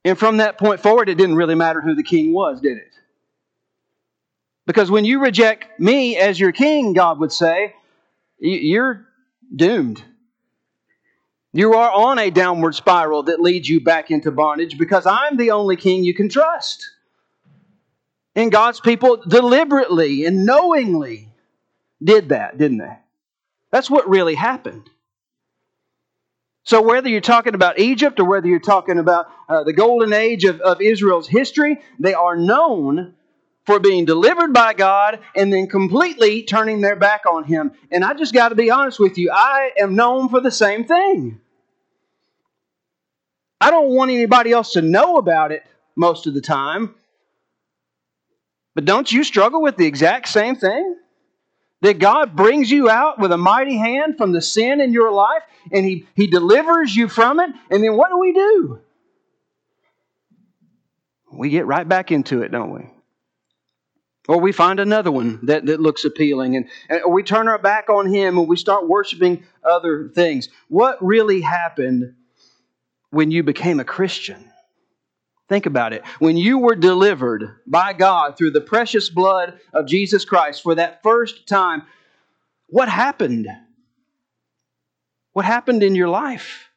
And 0.06 0.18
from 0.18 0.38
that 0.38 0.58
point 0.58 0.82
forward, 0.82 1.10
it 1.10 1.18
didn't 1.18 1.36
really 1.36 1.56
matter 1.56 1.82
who 1.82 1.96
the 1.96 2.04
king 2.04 2.34
was, 2.34 2.62
did 2.62 2.78
it? 2.78 2.94
Because 4.66 4.92
when 4.92 5.06
you 5.06 5.22
reject 5.22 5.80
me 5.80 6.18
as 6.18 6.40
your 6.40 6.52
king, 6.52 6.94
God 6.94 7.20
would 7.20 7.32
say, 7.32 7.76
you're 8.40 9.06
doomed. 9.56 10.04
You 11.52 11.74
are 11.74 11.92
on 11.92 12.20
a 12.20 12.30
downward 12.30 12.76
spiral 12.76 13.24
that 13.24 13.42
leads 13.42 13.68
you 13.68 13.82
back 13.82 14.12
into 14.12 14.32
bondage 14.32 14.78
because 14.78 15.08
I'm 15.08 15.38
the 15.38 15.52
only 15.52 15.76
king 15.76 16.04
you 16.04 16.14
can 16.14 16.30
trust. 16.30 16.88
And 18.36 18.52
God's 18.52 18.80
people 18.80 19.18
deliberately 19.18 20.26
and 20.26 20.46
knowingly 20.46 21.30
did 22.02 22.30
that, 22.30 22.58
didn't 22.58 22.78
they? 22.78 22.98
That's 23.72 23.90
what 23.90 24.10
really 24.10 24.36
happened. 24.36 24.90
So, 26.64 26.82
whether 26.82 27.10
you're 27.10 27.22
talking 27.22 27.56
about 27.56 27.80
Egypt 27.80 28.20
or 28.20 28.26
whether 28.26 28.48
you're 28.48 28.60
talking 28.60 29.00
about 29.00 29.28
uh, 29.48 29.64
the 29.64 29.74
golden 29.74 30.14
age 30.14 30.46
of, 30.46 30.62
of 30.62 30.82
Israel's 30.82 31.28
history, 31.28 31.80
they 31.98 32.14
are 32.14 32.36
known 32.36 33.16
for 33.66 33.80
being 33.80 34.06
delivered 34.06 34.54
by 34.54 34.74
God 34.74 35.20
and 35.36 35.52
then 35.52 35.68
completely 35.68 36.44
turning 36.44 36.82
their 36.82 36.96
back 36.96 37.22
on 37.30 37.44
Him. 37.44 37.72
And 37.92 38.04
I 38.04 38.14
just 38.14 38.34
got 38.34 38.50
to 38.50 38.56
be 38.56 38.72
honest 38.72 39.00
with 39.00 39.18
you, 39.18 39.32
I 39.34 39.72
am 39.80 39.96
known 39.96 40.30
for 40.30 40.42
the 40.42 40.52
same 40.52 40.86
thing. 40.86 41.40
I 43.62 43.72
don't 43.72 43.90
want 43.90 44.12
anybody 44.12 44.52
else 44.52 44.74
to 44.74 44.82
know 44.82 45.18
about 45.18 45.52
it 45.52 45.64
most 45.96 46.28
of 46.28 46.34
the 46.34 46.42
time. 46.42 46.96
But 48.76 48.86
don't 48.86 49.12
you 49.12 49.24
struggle 49.24 49.62
with 49.62 49.78
the 49.78 49.86
exact 49.86 50.28
same 50.28 50.56
thing? 50.56 50.96
That 51.82 52.00
God 52.00 52.36
brings 52.36 52.70
you 52.70 52.90
out 52.90 53.20
with 53.20 53.32
a 53.32 53.38
mighty 53.38 53.78
hand 53.78 54.18
from 54.18 54.32
the 54.32 54.42
sin 54.42 54.82
in 54.82 54.92
your 54.92 55.12
life 55.12 55.44
and 55.72 55.86
He, 55.86 56.08
he 56.14 56.28
delivers 56.28 56.96
you 56.96 57.08
from 57.08 57.40
it. 57.40 57.50
And 57.72 57.84
then 57.84 57.96
what 57.96 58.10
do 58.10 58.18
we 58.18 58.34
do? 58.34 58.82
We 61.32 61.50
get 61.50 61.66
right 61.66 61.88
back 61.88 62.12
into 62.12 62.42
it, 62.42 62.52
don't 62.52 62.74
we? 62.74 62.90
Or 64.28 64.40
we 64.40 64.52
find 64.52 64.80
another 64.80 65.12
one 65.12 65.40
that, 65.44 65.66
that 65.66 65.80
looks 65.80 66.06
appealing 66.06 66.56
and, 66.56 66.70
and 66.90 67.02
we 67.12 67.24
turn 67.24 67.48
our 67.48 67.58
back 67.58 67.90
on 67.90 68.14
him 68.14 68.38
and 68.38 68.48
we 68.48 68.58
start 68.58 68.88
worshiping 68.88 69.44
other 69.64 70.10
things. 70.14 70.50
What 70.68 71.04
really 71.04 71.42
happened 71.42 72.14
when 73.10 73.32
you 73.32 73.42
became 73.42 73.80
a 73.80 73.84
Christian? 73.86 74.49
Think 75.50 75.66
about 75.66 75.94
it. 75.94 76.06
When 76.20 76.38
you 76.38 76.60
were 76.60 76.76
delivered 76.76 77.56
by 77.66 77.94
God 77.94 78.38
through 78.38 78.52
the 78.52 78.62
precious 78.62 79.10
blood 79.10 79.60
of 79.74 79.88
Jesus 79.88 80.24
Christ 80.24 80.62
for 80.62 80.76
that 80.76 81.02
first 81.02 81.48
time, 81.48 81.84
what 82.68 82.88
happened? 82.88 83.48
What 85.34 85.46
happened 85.46 85.82
in 85.82 85.96
your 85.96 86.08
life? 86.08 86.70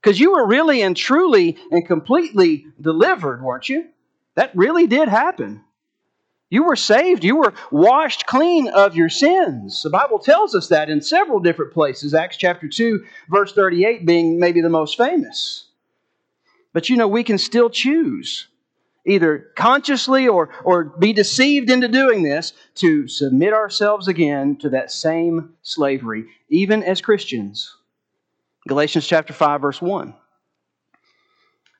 Because 0.00 0.20
you 0.20 0.32
were 0.32 0.46
really 0.46 0.80
and 0.80 0.96
truly 0.96 1.58
and 1.72 1.84
completely 1.84 2.66
delivered, 2.80 3.42
weren't 3.42 3.68
you? 3.68 3.88
That 4.36 4.54
really 4.54 4.86
did 4.86 5.08
happen. 5.08 5.64
You 6.50 6.62
were 6.64 6.76
saved. 6.76 7.24
You 7.24 7.36
were 7.36 7.54
washed 7.72 8.26
clean 8.26 8.68
of 8.68 8.94
your 8.94 9.08
sins. 9.08 9.82
The 9.82 9.90
Bible 9.90 10.20
tells 10.20 10.54
us 10.54 10.68
that 10.68 10.88
in 10.88 11.00
several 11.00 11.40
different 11.40 11.72
places. 11.72 12.14
Acts 12.14 12.36
chapter 12.36 12.68
2, 12.68 13.04
verse 13.28 13.52
38 13.54 14.06
being 14.06 14.38
maybe 14.38 14.60
the 14.60 14.68
most 14.68 14.96
famous. 14.96 15.63
But 16.74 16.90
you 16.90 16.96
know, 16.96 17.08
we 17.08 17.24
can 17.24 17.38
still 17.38 17.70
choose, 17.70 18.48
either 19.06 19.50
consciously 19.56 20.28
or, 20.28 20.50
or 20.64 20.84
be 20.84 21.14
deceived 21.14 21.70
into 21.70 21.88
doing 21.88 22.22
this, 22.22 22.52
to 22.76 23.08
submit 23.08 23.54
ourselves 23.54 24.08
again 24.08 24.56
to 24.56 24.68
that 24.70 24.90
same 24.90 25.54
slavery, 25.62 26.26
even 26.50 26.82
as 26.82 27.00
Christians. 27.00 27.74
Galatians 28.68 29.06
chapter 29.06 29.32
5, 29.32 29.60
verse 29.62 29.80
1. 29.80 30.14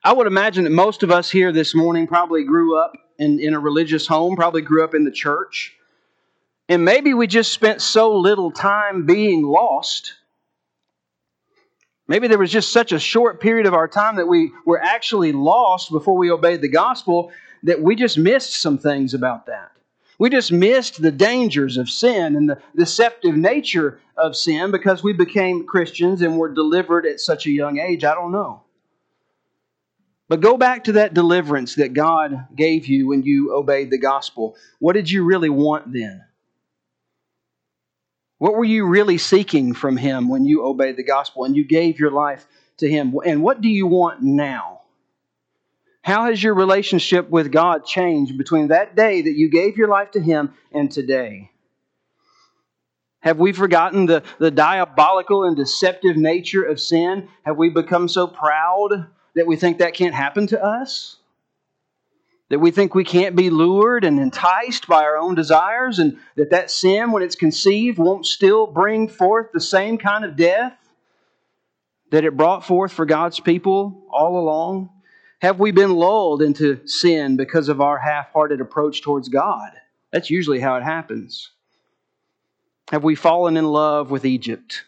I 0.03 0.13
would 0.13 0.27
imagine 0.27 0.63
that 0.63 0.69
most 0.71 1.03
of 1.03 1.11
us 1.11 1.29
here 1.29 1.51
this 1.51 1.75
morning 1.75 2.07
probably 2.07 2.43
grew 2.43 2.79
up 2.79 2.93
in, 3.17 3.39
in 3.39 3.53
a 3.53 3.59
religious 3.59 4.07
home, 4.07 4.35
probably 4.35 4.61
grew 4.61 4.83
up 4.83 4.93
in 4.93 5.03
the 5.03 5.11
church. 5.11 5.75
And 6.69 6.85
maybe 6.85 7.13
we 7.13 7.27
just 7.27 7.51
spent 7.51 7.81
so 7.81 8.15
little 8.15 8.51
time 8.51 9.05
being 9.05 9.43
lost. 9.43 10.13
Maybe 12.07 12.27
there 12.27 12.37
was 12.37 12.51
just 12.51 12.71
such 12.71 12.91
a 12.91 12.99
short 12.99 13.41
period 13.41 13.65
of 13.65 13.73
our 13.73 13.87
time 13.87 14.17
that 14.17 14.27
we 14.27 14.51
were 14.65 14.81
actually 14.81 15.31
lost 15.31 15.91
before 15.91 16.17
we 16.17 16.29
obeyed 16.29 16.61
the 16.61 16.67
gospel 16.67 17.31
that 17.63 17.81
we 17.81 17.95
just 17.95 18.17
missed 18.17 18.61
some 18.61 18.77
things 18.77 19.13
about 19.13 19.47
that. 19.47 19.71
We 20.17 20.29
just 20.29 20.51
missed 20.51 21.01
the 21.01 21.11
dangers 21.11 21.77
of 21.77 21.89
sin 21.89 22.35
and 22.35 22.49
the 22.49 22.61
deceptive 22.75 23.35
nature 23.35 23.99
of 24.15 24.35
sin 24.35 24.71
because 24.71 25.03
we 25.03 25.13
became 25.13 25.65
Christians 25.65 26.21
and 26.21 26.37
were 26.37 26.53
delivered 26.53 27.05
at 27.05 27.19
such 27.19 27.47
a 27.47 27.51
young 27.51 27.79
age. 27.79 28.03
I 28.03 28.13
don't 28.13 28.31
know. 28.31 28.61
But 30.27 30.41
go 30.41 30.57
back 30.57 30.85
to 30.85 30.93
that 30.93 31.13
deliverance 31.13 31.75
that 31.75 31.93
God 31.93 32.47
gave 32.55 32.87
you 32.87 33.07
when 33.07 33.23
you 33.23 33.53
obeyed 33.53 33.91
the 33.91 33.97
gospel. 33.97 34.55
What 34.79 34.93
did 34.93 35.09
you 35.09 35.23
really 35.23 35.49
want 35.49 35.91
then? 35.91 36.23
What 38.37 38.53
were 38.53 38.65
you 38.65 38.85
really 38.85 39.17
seeking 39.17 39.73
from 39.73 39.97
Him 39.97 40.27
when 40.27 40.45
you 40.45 40.65
obeyed 40.65 40.97
the 40.97 41.03
gospel 41.03 41.45
and 41.45 41.55
you 41.55 41.63
gave 41.63 41.99
your 41.99 42.11
life 42.11 42.45
to 42.77 42.89
Him? 42.89 43.15
And 43.25 43.41
what 43.41 43.61
do 43.61 43.69
you 43.69 43.87
want 43.87 44.21
now? 44.21 44.81
How 46.01 46.25
has 46.25 46.43
your 46.43 46.53
relationship 46.53 47.29
with 47.29 47.51
God 47.51 47.85
changed 47.85 48.37
between 48.37 48.67
that 48.67 48.95
day 48.95 49.21
that 49.21 49.35
you 49.35 49.49
gave 49.49 49.77
your 49.77 49.87
life 49.87 50.11
to 50.11 50.19
Him 50.19 50.53
and 50.71 50.91
today? 50.91 51.49
Have 53.21 53.39
we 53.39 53.53
forgotten 53.53 54.05
the, 54.05 54.21
the 54.37 54.51
diabolical 54.51 55.45
and 55.45 55.55
deceptive 55.55 56.15
nature 56.15 56.63
of 56.63 56.79
sin? 56.79 57.27
Have 57.43 57.57
we 57.57 57.69
become 57.69 58.07
so 58.07 58.27
proud 58.27 59.07
that 59.33 59.47
we 59.47 59.55
think 59.55 59.79
that 59.79 59.95
can't 59.95 60.13
happen 60.13 60.45
to 60.47 60.63
us? 60.63 61.17
That 62.49 62.59
we 62.59 62.69
think 62.71 62.93
we 62.93 63.03
can't 63.03 63.35
be 63.35 63.49
lured 63.49 64.03
and 64.03 64.19
enticed 64.19 64.87
by 64.87 65.03
our 65.03 65.17
own 65.17 65.33
desires, 65.33 65.97
and 65.99 66.17
that 66.35 66.51
that 66.51 66.69
sin, 66.69 67.11
when 67.11 67.23
it's 67.23 67.35
conceived, 67.35 67.97
won't 67.97 68.25
still 68.25 68.67
bring 68.67 69.07
forth 69.07 69.47
the 69.51 69.59
same 69.59 69.97
kind 69.97 70.23
of 70.23 70.35
death 70.35 70.77
that 72.11 72.23
it 72.23 72.37
brought 72.37 72.63
forth 72.63 72.93
for 72.93 73.05
God's 73.05 73.39
people 73.39 74.05
all 74.11 74.37
along? 74.39 74.89
Have 75.41 75.59
we 75.59 75.71
been 75.71 75.95
lulled 75.95 76.41
into 76.41 76.85
sin 76.87 77.35
because 77.35 77.67
of 77.67 77.81
our 77.81 77.97
half 77.97 78.31
hearted 78.31 78.61
approach 78.61 79.01
towards 79.01 79.27
God? 79.27 79.71
That's 80.11 80.29
usually 80.29 80.59
how 80.59 80.75
it 80.77 80.83
happens. 80.83 81.51
Have 82.91 83.03
we 83.03 83.15
fallen 83.15 83.57
in 83.57 83.65
love 83.65 84.11
with 84.11 84.25
Egypt? 84.25 84.85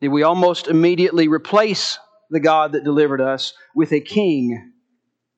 Did 0.00 0.08
we 0.08 0.22
almost 0.22 0.68
immediately 0.68 1.26
replace 1.28 1.98
the 2.30 2.40
God 2.40 2.72
that 2.72 2.84
delivered 2.84 3.20
us 3.20 3.54
with 3.74 3.92
a 3.92 4.00
king 4.00 4.67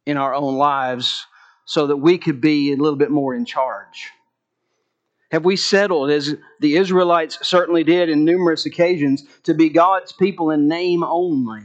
in 0.06 0.16
our 0.16 0.34
own 0.34 0.56
lives 0.56 1.26
so 1.64 1.86
that 1.86 1.96
we 1.96 2.18
could 2.18 2.40
be 2.40 2.72
a 2.72 2.76
little 2.76 2.96
bit 2.96 3.10
more 3.10 3.34
in 3.34 3.44
charge? 3.44 4.10
Have 5.30 5.44
we 5.44 5.54
settled, 5.54 6.10
as 6.10 6.34
the 6.58 6.76
Israelites 6.76 7.38
certainly 7.46 7.84
did 7.84 8.08
in 8.08 8.24
numerous 8.24 8.66
occasions, 8.66 9.24
to 9.44 9.54
be 9.54 9.68
God's 9.68 10.12
people 10.12 10.50
in 10.50 10.66
name 10.66 11.04
only? 11.04 11.62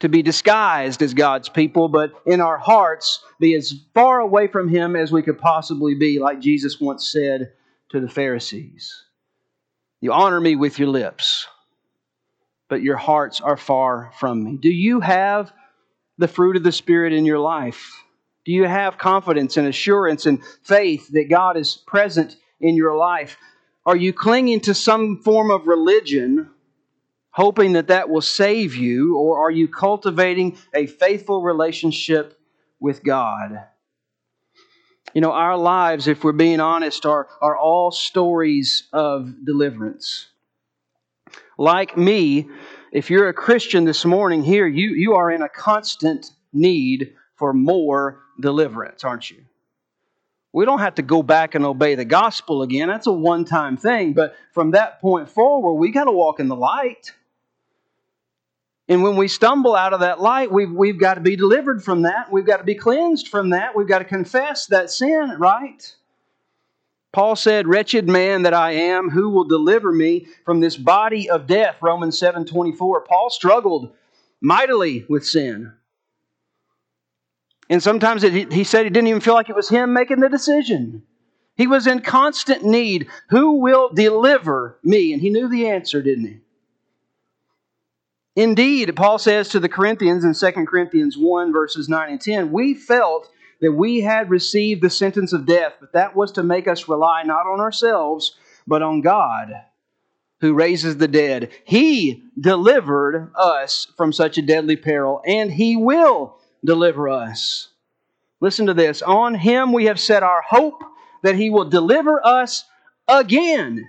To 0.00 0.10
be 0.10 0.20
disguised 0.20 1.00
as 1.00 1.14
God's 1.14 1.48
people, 1.48 1.88
but 1.88 2.12
in 2.26 2.42
our 2.42 2.58
hearts 2.58 3.24
be 3.40 3.54
as 3.54 3.74
far 3.94 4.20
away 4.20 4.48
from 4.48 4.68
Him 4.68 4.96
as 4.96 5.10
we 5.10 5.22
could 5.22 5.38
possibly 5.38 5.94
be, 5.94 6.18
like 6.18 6.40
Jesus 6.40 6.78
once 6.78 7.10
said 7.10 7.52
to 7.90 8.00
the 8.00 8.08
Pharisees. 8.08 9.04
You 10.02 10.12
honor 10.12 10.40
me 10.40 10.56
with 10.56 10.78
your 10.78 10.88
lips, 10.88 11.46
but 12.68 12.82
your 12.82 12.98
hearts 12.98 13.40
are 13.40 13.56
far 13.56 14.12
from 14.18 14.44
me. 14.44 14.58
Do 14.58 14.68
you 14.68 15.00
have 15.00 15.50
the 16.18 16.28
fruit 16.28 16.56
of 16.56 16.62
the 16.62 16.72
Spirit 16.72 17.12
in 17.12 17.24
your 17.24 17.38
life? 17.38 18.02
Do 18.44 18.52
you 18.52 18.64
have 18.64 18.98
confidence 18.98 19.56
and 19.56 19.66
assurance 19.66 20.26
and 20.26 20.44
faith 20.62 21.08
that 21.12 21.30
God 21.30 21.56
is 21.56 21.76
present 21.86 22.36
in 22.60 22.76
your 22.76 22.96
life? 22.96 23.36
Are 23.86 23.96
you 23.96 24.12
clinging 24.12 24.60
to 24.60 24.74
some 24.74 25.18
form 25.18 25.50
of 25.50 25.66
religion, 25.66 26.50
hoping 27.30 27.72
that 27.72 27.88
that 27.88 28.08
will 28.08 28.20
save 28.22 28.74
you, 28.74 29.16
or 29.16 29.38
are 29.38 29.50
you 29.50 29.68
cultivating 29.68 30.58
a 30.74 30.86
faithful 30.86 31.42
relationship 31.42 32.38
with 32.80 33.02
God? 33.02 33.64
You 35.14 35.20
know, 35.20 35.32
our 35.32 35.56
lives, 35.56 36.08
if 36.08 36.24
we're 36.24 36.32
being 36.32 36.60
honest, 36.60 37.06
are, 37.06 37.28
are 37.40 37.56
all 37.56 37.90
stories 37.90 38.88
of 38.92 39.44
deliverance 39.44 40.28
like 41.58 41.96
me, 41.96 42.48
if 42.94 43.10
you're 43.10 43.28
a 43.28 43.34
Christian 43.34 43.84
this 43.84 44.04
morning 44.04 44.44
here, 44.44 44.68
you, 44.68 44.90
you 44.90 45.14
are 45.14 45.28
in 45.28 45.42
a 45.42 45.48
constant 45.48 46.30
need 46.52 47.12
for 47.34 47.52
more 47.52 48.20
deliverance, 48.40 49.02
aren't 49.02 49.32
you? 49.32 49.42
We 50.52 50.64
don't 50.64 50.78
have 50.78 50.94
to 50.94 51.02
go 51.02 51.24
back 51.24 51.56
and 51.56 51.66
obey 51.66 51.96
the 51.96 52.04
gospel 52.04 52.62
again. 52.62 52.86
That's 52.86 53.08
a 53.08 53.12
one 53.12 53.44
time 53.44 53.76
thing. 53.76 54.12
But 54.12 54.36
from 54.52 54.70
that 54.70 55.00
point 55.00 55.28
forward, 55.28 55.74
we 55.74 55.90
got 55.90 56.04
to 56.04 56.12
walk 56.12 56.38
in 56.38 56.46
the 56.46 56.54
light. 56.54 57.12
And 58.88 59.02
when 59.02 59.16
we 59.16 59.26
stumble 59.26 59.74
out 59.74 59.92
of 59.92 60.00
that 60.00 60.20
light, 60.20 60.52
we've, 60.52 60.70
we've 60.70 61.00
got 61.00 61.14
to 61.14 61.20
be 61.20 61.34
delivered 61.34 61.82
from 61.82 62.02
that. 62.02 62.30
We've 62.30 62.46
got 62.46 62.58
to 62.58 62.64
be 62.64 62.76
cleansed 62.76 63.26
from 63.26 63.50
that. 63.50 63.74
We've 63.74 63.88
got 63.88 63.98
to 63.98 64.04
confess 64.04 64.66
that 64.66 64.88
sin, 64.88 65.34
right? 65.38 65.96
Paul 67.14 67.36
said, 67.36 67.68
Wretched 67.68 68.08
man 68.08 68.42
that 68.42 68.54
I 68.54 68.72
am, 68.72 69.08
who 69.08 69.30
will 69.30 69.44
deliver 69.44 69.92
me 69.92 70.26
from 70.44 70.58
this 70.58 70.76
body 70.76 71.30
of 71.30 71.46
death? 71.46 71.76
Romans 71.80 72.18
7 72.18 72.44
24. 72.44 73.02
Paul 73.02 73.30
struggled 73.30 73.94
mightily 74.40 75.06
with 75.08 75.24
sin. 75.24 75.72
And 77.70 77.80
sometimes 77.80 78.24
it, 78.24 78.52
he 78.52 78.64
said 78.64 78.82
he 78.82 78.90
didn't 78.90 79.06
even 79.06 79.20
feel 79.20 79.34
like 79.34 79.48
it 79.48 79.54
was 79.54 79.68
him 79.68 79.92
making 79.92 80.18
the 80.18 80.28
decision. 80.28 81.04
He 81.56 81.68
was 81.68 81.86
in 81.86 82.00
constant 82.00 82.64
need. 82.64 83.06
Who 83.30 83.60
will 83.60 83.90
deliver 83.90 84.80
me? 84.82 85.12
And 85.12 85.22
he 85.22 85.30
knew 85.30 85.48
the 85.48 85.68
answer, 85.68 86.02
didn't 86.02 86.26
he? 86.26 86.40
Indeed, 88.34 88.96
Paul 88.96 89.18
says 89.18 89.48
to 89.50 89.60
the 89.60 89.68
Corinthians 89.68 90.24
in 90.24 90.34
2 90.34 90.66
Corinthians 90.66 91.16
1, 91.16 91.52
verses 91.52 91.88
9 91.88 92.10
and 92.10 92.20
10, 92.20 92.50
we 92.50 92.74
felt 92.74 93.30
that 93.64 93.72
we 93.72 94.02
had 94.02 94.28
received 94.28 94.82
the 94.82 94.90
sentence 94.90 95.32
of 95.32 95.46
death, 95.46 95.72
but 95.80 95.94
that 95.94 96.14
was 96.14 96.32
to 96.32 96.42
make 96.42 96.68
us 96.68 96.86
rely 96.86 97.22
not 97.22 97.46
on 97.46 97.60
ourselves, 97.60 98.36
but 98.66 98.82
on 98.82 99.00
God 99.00 99.54
who 100.42 100.52
raises 100.52 100.98
the 100.98 101.08
dead. 101.08 101.50
He 101.64 102.24
delivered 102.38 103.32
us 103.34 103.86
from 103.96 104.12
such 104.12 104.36
a 104.36 104.42
deadly 104.42 104.76
peril, 104.76 105.22
and 105.26 105.50
He 105.50 105.76
will 105.76 106.36
deliver 106.62 107.08
us. 107.08 107.70
Listen 108.38 108.66
to 108.66 108.74
this. 108.74 109.00
On 109.00 109.34
Him 109.34 109.72
we 109.72 109.86
have 109.86 109.98
set 109.98 110.22
our 110.22 110.42
hope 110.42 110.84
that 111.22 111.36
He 111.36 111.48
will 111.48 111.64
deliver 111.64 112.20
us 112.22 112.66
again 113.08 113.88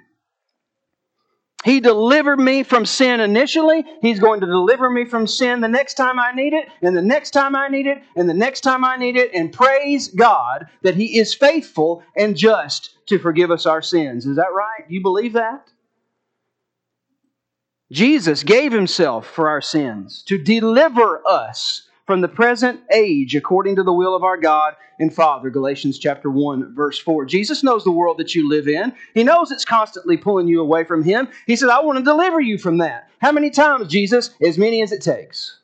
he 1.65 1.80
delivered 1.80 2.39
me 2.39 2.62
from 2.62 2.86
sin 2.86 3.19
initially. 3.19 3.84
He's 3.99 4.19
going 4.19 4.39
to 4.41 4.45
deliver 4.45 4.88
me 4.88 5.04
from 5.04 5.25
sin 5.25 5.62
the 5.62 5.67
next 5.67 5.95
time 5.95 6.19
I 6.19 6.32
need 6.32 6.54
it, 6.54 6.69
and 6.84 6.95
the 6.95 7.01
next 7.01 7.32
time 7.32 7.56
I 7.56 7.69
need 7.69 7.88
it, 7.88 8.04
and 8.15 8.30
the 8.30 8.36
next 8.36 8.62
time 8.62 8.86
I 8.86 8.97
need 8.97 9.17
it. 9.17 9.34
And 9.34 9.51
praise 9.51 10.10
God 10.10 10.67
that 10.84 10.93
He 10.93 11.17
is 11.17 11.34
faithful 11.34 12.04
and 12.15 12.38
just 12.38 12.95
to 13.08 13.17
forgive 13.17 13.49
us 13.49 13.65
our 13.65 13.82
sins. 13.82 14.28
Is 14.28 14.36
that 14.36 14.54
right? 14.56 14.88
Do 14.88 14.93
you 14.93 15.01
believe 15.01 15.34
that? 15.34 15.71
Jesus 17.91 18.43
gave 18.43 18.71
Himself 18.71 19.25
for 19.25 19.49
our 19.49 19.62
sins 19.62 20.21
to 20.28 20.38
deliver 20.38 21.28
us 21.28 21.89
from 22.05 22.21
the 22.21 22.27
present 22.27 22.81
age 22.93 23.35
according 23.35 23.75
to 23.75 23.83
the 23.83 23.93
will 23.93 24.15
of 24.15 24.23
our 24.23 24.37
God 24.37 24.75
and 24.99 25.13
Father. 25.13 25.49
Galatians 25.49 25.97
chapter 25.97 26.29
1, 26.29 26.75
verse 26.75 26.99
4. 26.99 27.25
Jesus 27.25 27.63
knows 27.63 27.83
the 27.83 27.91
world 27.91 28.17
that 28.19 28.35
you 28.35 28.47
live 28.47 28.67
in. 28.67 28.93
He 29.13 29.23
knows 29.23 29.51
it's 29.51 29.65
constantly 29.65 30.17
pulling 30.17 30.47
you 30.47 30.61
away 30.61 30.83
from 30.83 31.03
Him. 31.03 31.27
He 31.47 31.55
said, 31.55 31.69
I 31.69 31.81
want 31.81 31.97
to 31.97 32.03
deliver 32.03 32.39
you 32.39 32.57
from 32.57 32.77
that. 32.77 33.09
How 33.19 33.31
many 33.31 33.49
times, 33.49 33.87
Jesus? 33.87 34.31
As 34.41 34.57
many 34.57 34.81
as 34.81 34.91
it 34.91 35.01
takes. 35.01 35.59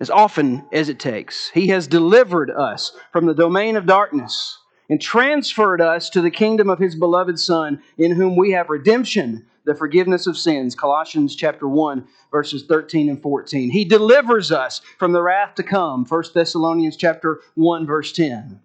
As 0.00 0.10
often 0.10 0.64
as 0.72 0.88
it 0.88 0.98
takes. 0.98 1.50
He 1.50 1.68
has 1.68 1.86
delivered 1.86 2.50
us 2.50 2.96
from 3.12 3.26
the 3.26 3.34
domain 3.34 3.76
of 3.76 3.86
darkness 3.86 4.58
and 4.88 5.00
transferred 5.00 5.80
us 5.80 6.10
to 6.10 6.20
the 6.20 6.30
kingdom 6.30 6.68
of 6.68 6.80
His 6.80 6.96
beloved 6.96 7.38
Son, 7.38 7.80
in 7.96 8.12
whom 8.12 8.34
we 8.34 8.50
have 8.50 8.68
redemption 8.68 9.46
the 9.64 9.74
forgiveness 9.74 10.26
of 10.26 10.36
sins. 10.36 10.74
Colossians 10.74 11.36
chapter 11.36 11.68
1 11.68 12.06
verses 12.30 12.64
13 12.64 13.08
and 13.08 13.22
14 13.22 13.70
he 13.70 13.84
delivers 13.84 14.50
us 14.52 14.80
from 14.98 15.12
the 15.12 15.22
wrath 15.22 15.54
to 15.56 15.62
come. 15.62 16.04
1 16.04 16.24
thessalonians 16.34 16.96
chapter 16.96 17.40
1 17.54 17.86
verse 17.86 18.12
10 18.12 18.60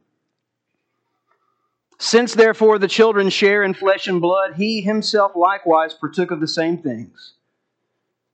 since 1.98 2.34
therefore 2.34 2.78
the 2.78 2.88
children 2.88 3.30
share 3.30 3.64
in 3.64 3.74
flesh 3.74 4.08
and 4.08 4.22
blood 4.22 4.56
he 4.56 4.82
himself 4.82 5.32
likewise 5.36 5.94
partook 5.94 6.32
of 6.32 6.40
the 6.40 6.48
same 6.48 6.78
things 6.78 7.34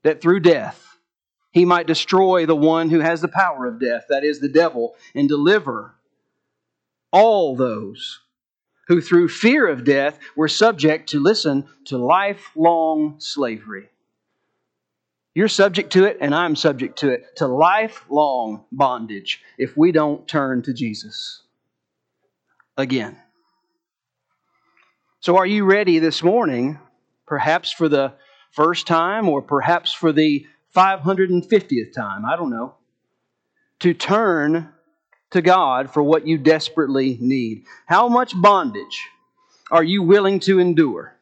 that 0.02 0.20
through 0.20 0.40
death 0.40 0.98
he 1.52 1.64
might 1.64 1.86
destroy 1.86 2.44
the 2.44 2.56
one 2.56 2.90
who 2.90 3.00
has 3.00 3.20
the 3.20 3.28
power 3.28 3.66
of 3.66 3.78
death 3.78 4.04
that 4.08 4.24
is 4.24 4.40
the 4.40 4.48
devil 4.48 4.94
and 5.14 5.28
deliver 5.28 5.94
all 7.12 7.54
those 7.54 8.21
who 8.88 9.00
through 9.00 9.28
fear 9.28 9.66
of 9.66 9.84
death 9.84 10.18
were 10.36 10.48
subject 10.48 11.08
to, 11.10 11.20
listen, 11.20 11.66
to 11.86 11.98
lifelong 11.98 13.16
slavery. 13.18 13.88
You're 15.34 15.48
subject 15.48 15.92
to 15.94 16.04
it, 16.04 16.18
and 16.20 16.34
I'm 16.34 16.56
subject 16.56 16.98
to 16.98 17.10
it, 17.10 17.36
to 17.36 17.46
lifelong 17.46 18.64
bondage 18.70 19.40
if 19.56 19.76
we 19.76 19.92
don't 19.92 20.28
turn 20.28 20.62
to 20.62 20.74
Jesus 20.74 21.42
again. 22.76 23.16
So, 25.20 25.36
are 25.36 25.46
you 25.46 25.64
ready 25.64 26.00
this 26.00 26.22
morning, 26.22 26.78
perhaps 27.26 27.70
for 27.70 27.88
the 27.88 28.12
first 28.50 28.86
time 28.86 29.28
or 29.28 29.40
perhaps 29.40 29.92
for 29.92 30.12
the 30.12 30.46
550th 30.76 31.94
time? 31.94 32.26
I 32.26 32.36
don't 32.36 32.50
know. 32.50 32.74
To 33.80 33.94
turn 33.94 34.68
to 35.32 35.42
God 35.42 35.92
for 35.92 36.02
what 36.02 36.26
you 36.26 36.38
desperately 36.38 37.18
need? 37.20 37.64
How 37.86 38.08
much 38.08 38.32
bondage 38.40 39.08
are 39.70 39.84
you 39.84 40.02
willing 40.02 40.40
to 40.40 40.58
endure 40.58 41.14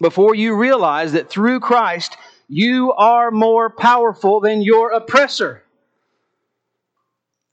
before 0.00 0.34
you 0.34 0.56
realize 0.56 1.12
that 1.12 1.30
through 1.30 1.60
Christ 1.60 2.16
you 2.48 2.92
are 2.92 3.30
more 3.30 3.70
powerful 3.70 4.40
than 4.40 4.62
your 4.62 4.90
oppressor? 4.90 5.62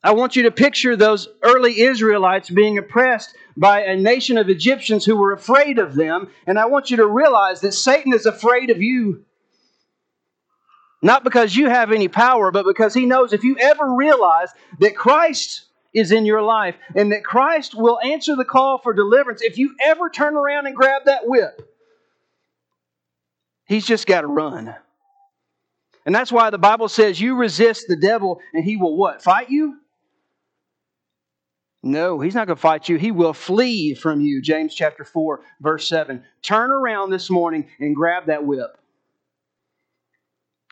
I 0.05 0.11
want 0.11 0.35
you 0.35 0.43
to 0.43 0.51
picture 0.51 0.95
those 0.95 1.27
early 1.41 1.81
Israelites 1.81 2.51
being 2.51 2.77
oppressed 2.77 3.35
by 3.57 3.81
a 3.81 3.97
nation 3.97 4.37
of 4.37 4.49
Egyptians 4.49 5.03
who 5.03 5.15
were 5.15 5.31
afraid 5.31 5.79
of 5.79 5.95
them, 5.95 6.29
and 6.45 6.59
I 6.59 6.67
want 6.67 6.91
you 6.91 6.97
to 6.97 7.07
realize 7.07 7.61
that 7.61 7.71
Satan 7.71 8.13
is 8.13 8.27
afraid 8.27 8.69
of 8.69 8.83
you. 8.83 9.25
Not 11.05 11.23
because 11.23 11.55
you 11.55 11.69
have 11.69 11.91
any 11.91 12.07
power, 12.07 12.49
but 12.49 12.65
because 12.65 12.91
he 12.95 13.05
knows 13.05 13.31
if 13.31 13.43
you 13.43 13.55
ever 13.59 13.93
realize 13.93 14.49
that 14.79 14.95
Christ 14.95 15.65
is 15.93 16.11
in 16.11 16.25
your 16.25 16.41
life 16.41 16.73
and 16.95 17.11
that 17.11 17.23
Christ 17.23 17.75
will 17.75 17.99
answer 17.99 18.35
the 18.35 18.43
call 18.43 18.79
for 18.79 18.91
deliverance, 18.91 19.43
if 19.43 19.59
you 19.59 19.75
ever 19.83 20.09
turn 20.09 20.35
around 20.35 20.65
and 20.65 20.75
grab 20.75 21.03
that 21.05 21.27
whip, 21.27 21.61
he's 23.67 23.85
just 23.85 24.07
got 24.07 24.21
to 24.21 24.27
run. 24.27 24.73
And 26.07 26.15
that's 26.15 26.31
why 26.31 26.49
the 26.49 26.57
Bible 26.57 26.87
says 26.89 27.21
you 27.21 27.35
resist 27.35 27.85
the 27.87 27.97
devil 27.97 28.39
and 28.55 28.65
he 28.65 28.75
will 28.75 28.97
what? 28.97 29.21
Fight 29.21 29.51
you? 29.51 29.77
No, 31.83 32.19
he's 32.19 32.33
not 32.33 32.47
going 32.47 32.57
to 32.57 32.61
fight 32.61 32.89
you. 32.89 32.97
He 32.97 33.11
will 33.11 33.33
flee 33.33 33.93
from 33.93 34.21
you. 34.21 34.41
James 34.41 34.73
chapter 34.73 35.03
4, 35.03 35.41
verse 35.61 35.87
7. 35.87 36.23
Turn 36.41 36.71
around 36.71 37.11
this 37.11 37.29
morning 37.29 37.67
and 37.79 37.95
grab 37.95 38.25
that 38.25 38.43
whip 38.43 38.79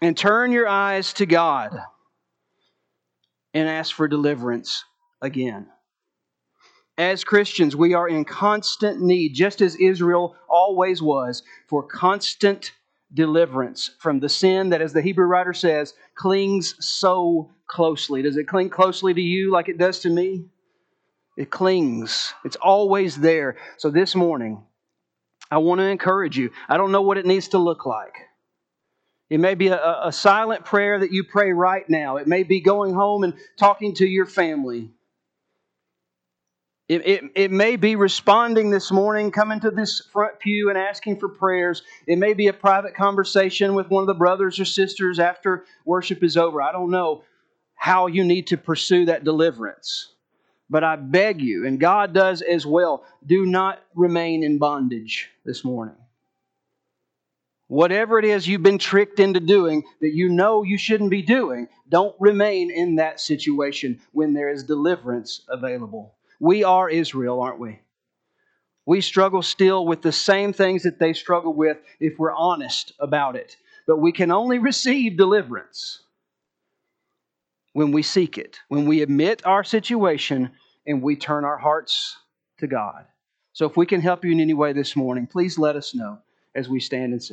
and 0.04 0.18
turn 0.18 0.52
your 0.52 0.68
eyes 0.68 1.14
to 1.14 1.26
God 1.26 1.72
and 3.54 3.70
ask 3.70 3.96
for 3.96 4.08
deliverance 4.08 4.84
again. 5.22 5.68
As 6.98 7.24
Christians, 7.24 7.76
we 7.76 7.94
are 7.94 8.08
in 8.08 8.26
constant 8.26 9.02
need, 9.02 9.34
just 9.34 9.62
as 9.62 9.76
Israel 9.76 10.36
always 10.48 11.02
was, 11.02 11.42
for 11.68 11.84
constant 11.84 12.72
deliverance 13.14 13.92
from 14.00 14.20
the 14.20 14.30
sin 14.30 14.70
that, 14.70 14.82
as 14.82 14.94
the 14.94 15.02
Hebrew 15.02 15.26
writer 15.26 15.54
says, 15.54 15.94
clings 16.16 16.76
so 16.80 17.52
closely. 17.68 18.22
Does 18.22 18.38
it 18.38 18.48
cling 18.48 18.70
closely 18.70 19.14
to 19.14 19.22
you 19.22 19.52
like 19.52 19.70
it 19.70 19.78
does 19.78 20.00
to 20.02 20.10
me? 20.10 20.46
It 21.36 21.50
clings, 21.50 22.34
it's 22.46 22.58
always 22.58 23.16
there. 23.16 23.58
So 23.78 23.90
this 23.90 24.14
morning, 24.14 24.64
I 25.50 25.58
want 25.58 25.80
to 25.80 25.86
encourage 25.86 26.38
you. 26.38 26.52
I 26.70 26.78
don't 26.78 26.92
know 26.92 27.02
what 27.02 27.18
it 27.18 27.26
needs 27.26 27.50
to 27.50 27.58
look 27.58 27.86
like. 27.86 28.14
It 29.30 29.40
may 29.40 29.56
be 29.56 29.68
a, 29.70 30.08
a 30.08 30.12
silent 30.12 30.66
prayer 30.66 31.00
that 31.00 31.12
you 31.12 31.24
pray 31.24 31.52
right 31.52 31.88
now. 31.90 32.18
It 32.18 32.28
may 32.28 32.44
be 32.44 32.60
going 32.62 32.94
home 32.94 33.24
and 33.24 33.34
talking 33.58 33.96
to 33.96 34.06
your 34.06 34.26
family. 34.26 34.92
It, 36.90 37.08
it, 37.08 37.24
it, 37.36 37.52
may 37.52 37.78
be 37.78 37.96
responding 37.96 38.70
this 38.70 38.92
morning, 38.92 39.32
coming 39.32 39.62
to 39.62 39.72
this 39.72 40.02
front 40.12 40.38
pew 40.40 40.70
and 40.70 40.78
asking 40.78 41.18
for 41.18 41.30
prayers. 41.30 41.82
It 42.06 42.18
may 42.18 42.34
be 42.34 42.48
a 42.48 42.54
private 42.54 42.94
conversation 42.94 43.74
with 43.74 43.90
one 43.90 44.04
of 44.04 44.08
the 44.08 44.14
brothers 44.14 44.60
or 44.60 44.66
sisters 44.66 45.18
after 45.18 45.64
worship 45.86 46.24
is 46.24 46.36
over. 46.36 46.62
I 46.62 46.74
don't 46.74 46.92
know 46.92 47.24
how 47.76 48.08
you 48.08 48.24
need 48.24 48.48
to 48.48 48.58
pursue 48.58 49.06
that 49.06 49.24
deliverance. 49.24 50.10
But 50.70 50.84
I 50.84 50.96
beg 50.98 51.42
you, 51.42 51.66
and 51.66 51.80
God 51.80 52.14
does 52.14 52.42
as 52.42 52.66
well, 52.66 53.06
do 53.26 53.46
not 53.46 53.82
remain 53.96 54.44
in 54.44 54.58
bondage 54.58 55.30
this 55.46 55.64
morning. 55.64 55.96
Whatever 57.74 58.20
it 58.20 58.26
is 58.26 58.48
you've 58.48 58.62
been 58.62 58.78
tricked 58.78 59.20
into 59.20 59.40
doing 59.40 59.82
that 60.00 60.14
you 60.14 60.30
know 60.30 60.62
you 60.62 60.78
shouldn't 60.78 61.10
be 61.10 61.24
doing, 61.24 61.68
don't 61.90 62.16
remain 62.20 62.70
in 62.70 62.98
that 62.98 63.20
situation 63.20 64.00
when 64.12 64.32
there 64.32 64.50
is 64.50 64.64
deliverance 64.64 65.42
available. 65.50 66.14
We 66.40 66.64
are 66.64 66.88
Israel, 66.88 67.42
aren't 67.42 67.58
we? 67.58 67.80
We 68.86 69.02
struggle 69.02 69.42
still 69.42 69.88
with 69.88 70.04
the 70.04 70.12
same 70.12 70.54
things 70.54 70.84
that 70.84 71.00
they 71.00 71.14
struggle 71.14 71.52
with 71.52 71.78
if 72.00 72.20
we're 72.20 72.36
honest 72.36 72.94
about 73.00 73.36
it. 73.36 73.58
But 73.88 73.98
we 73.98 74.12
can 74.12 74.30
only 74.30 74.60
receive 74.60 75.18
deliverance 75.18 76.04
when 77.72 77.92
we 77.92 78.04
seek 78.04 78.38
it, 78.38 78.60
when 78.68 78.86
we 78.86 79.02
admit 79.02 79.48
our 79.48 79.64
situation 79.64 80.52
and 80.86 81.02
we 81.02 81.16
turn 81.16 81.44
our 81.44 81.58
hearts 81.58 82.18
to 82.60 82.68
God. 82.68 83.06
So 83.54 83.66
if 83.66 83.76
we 83.76 83.88
can 83.88 84.00
help 84.00 84.24
you 84.24 84.32
in 84.32 84.40
any 84.40 84.54
way 84.54 84.74
this 84.74 84.96
morning, 84.96 85.26
please 85.26 85.58
let 85.58 85.76
us 85.76 85.96
know 85.96 86.20
as 86.56 86.70
we 86.70 86.80
stand 86.80 87.14
and 87.14 87.24
sing. 87.24 87.32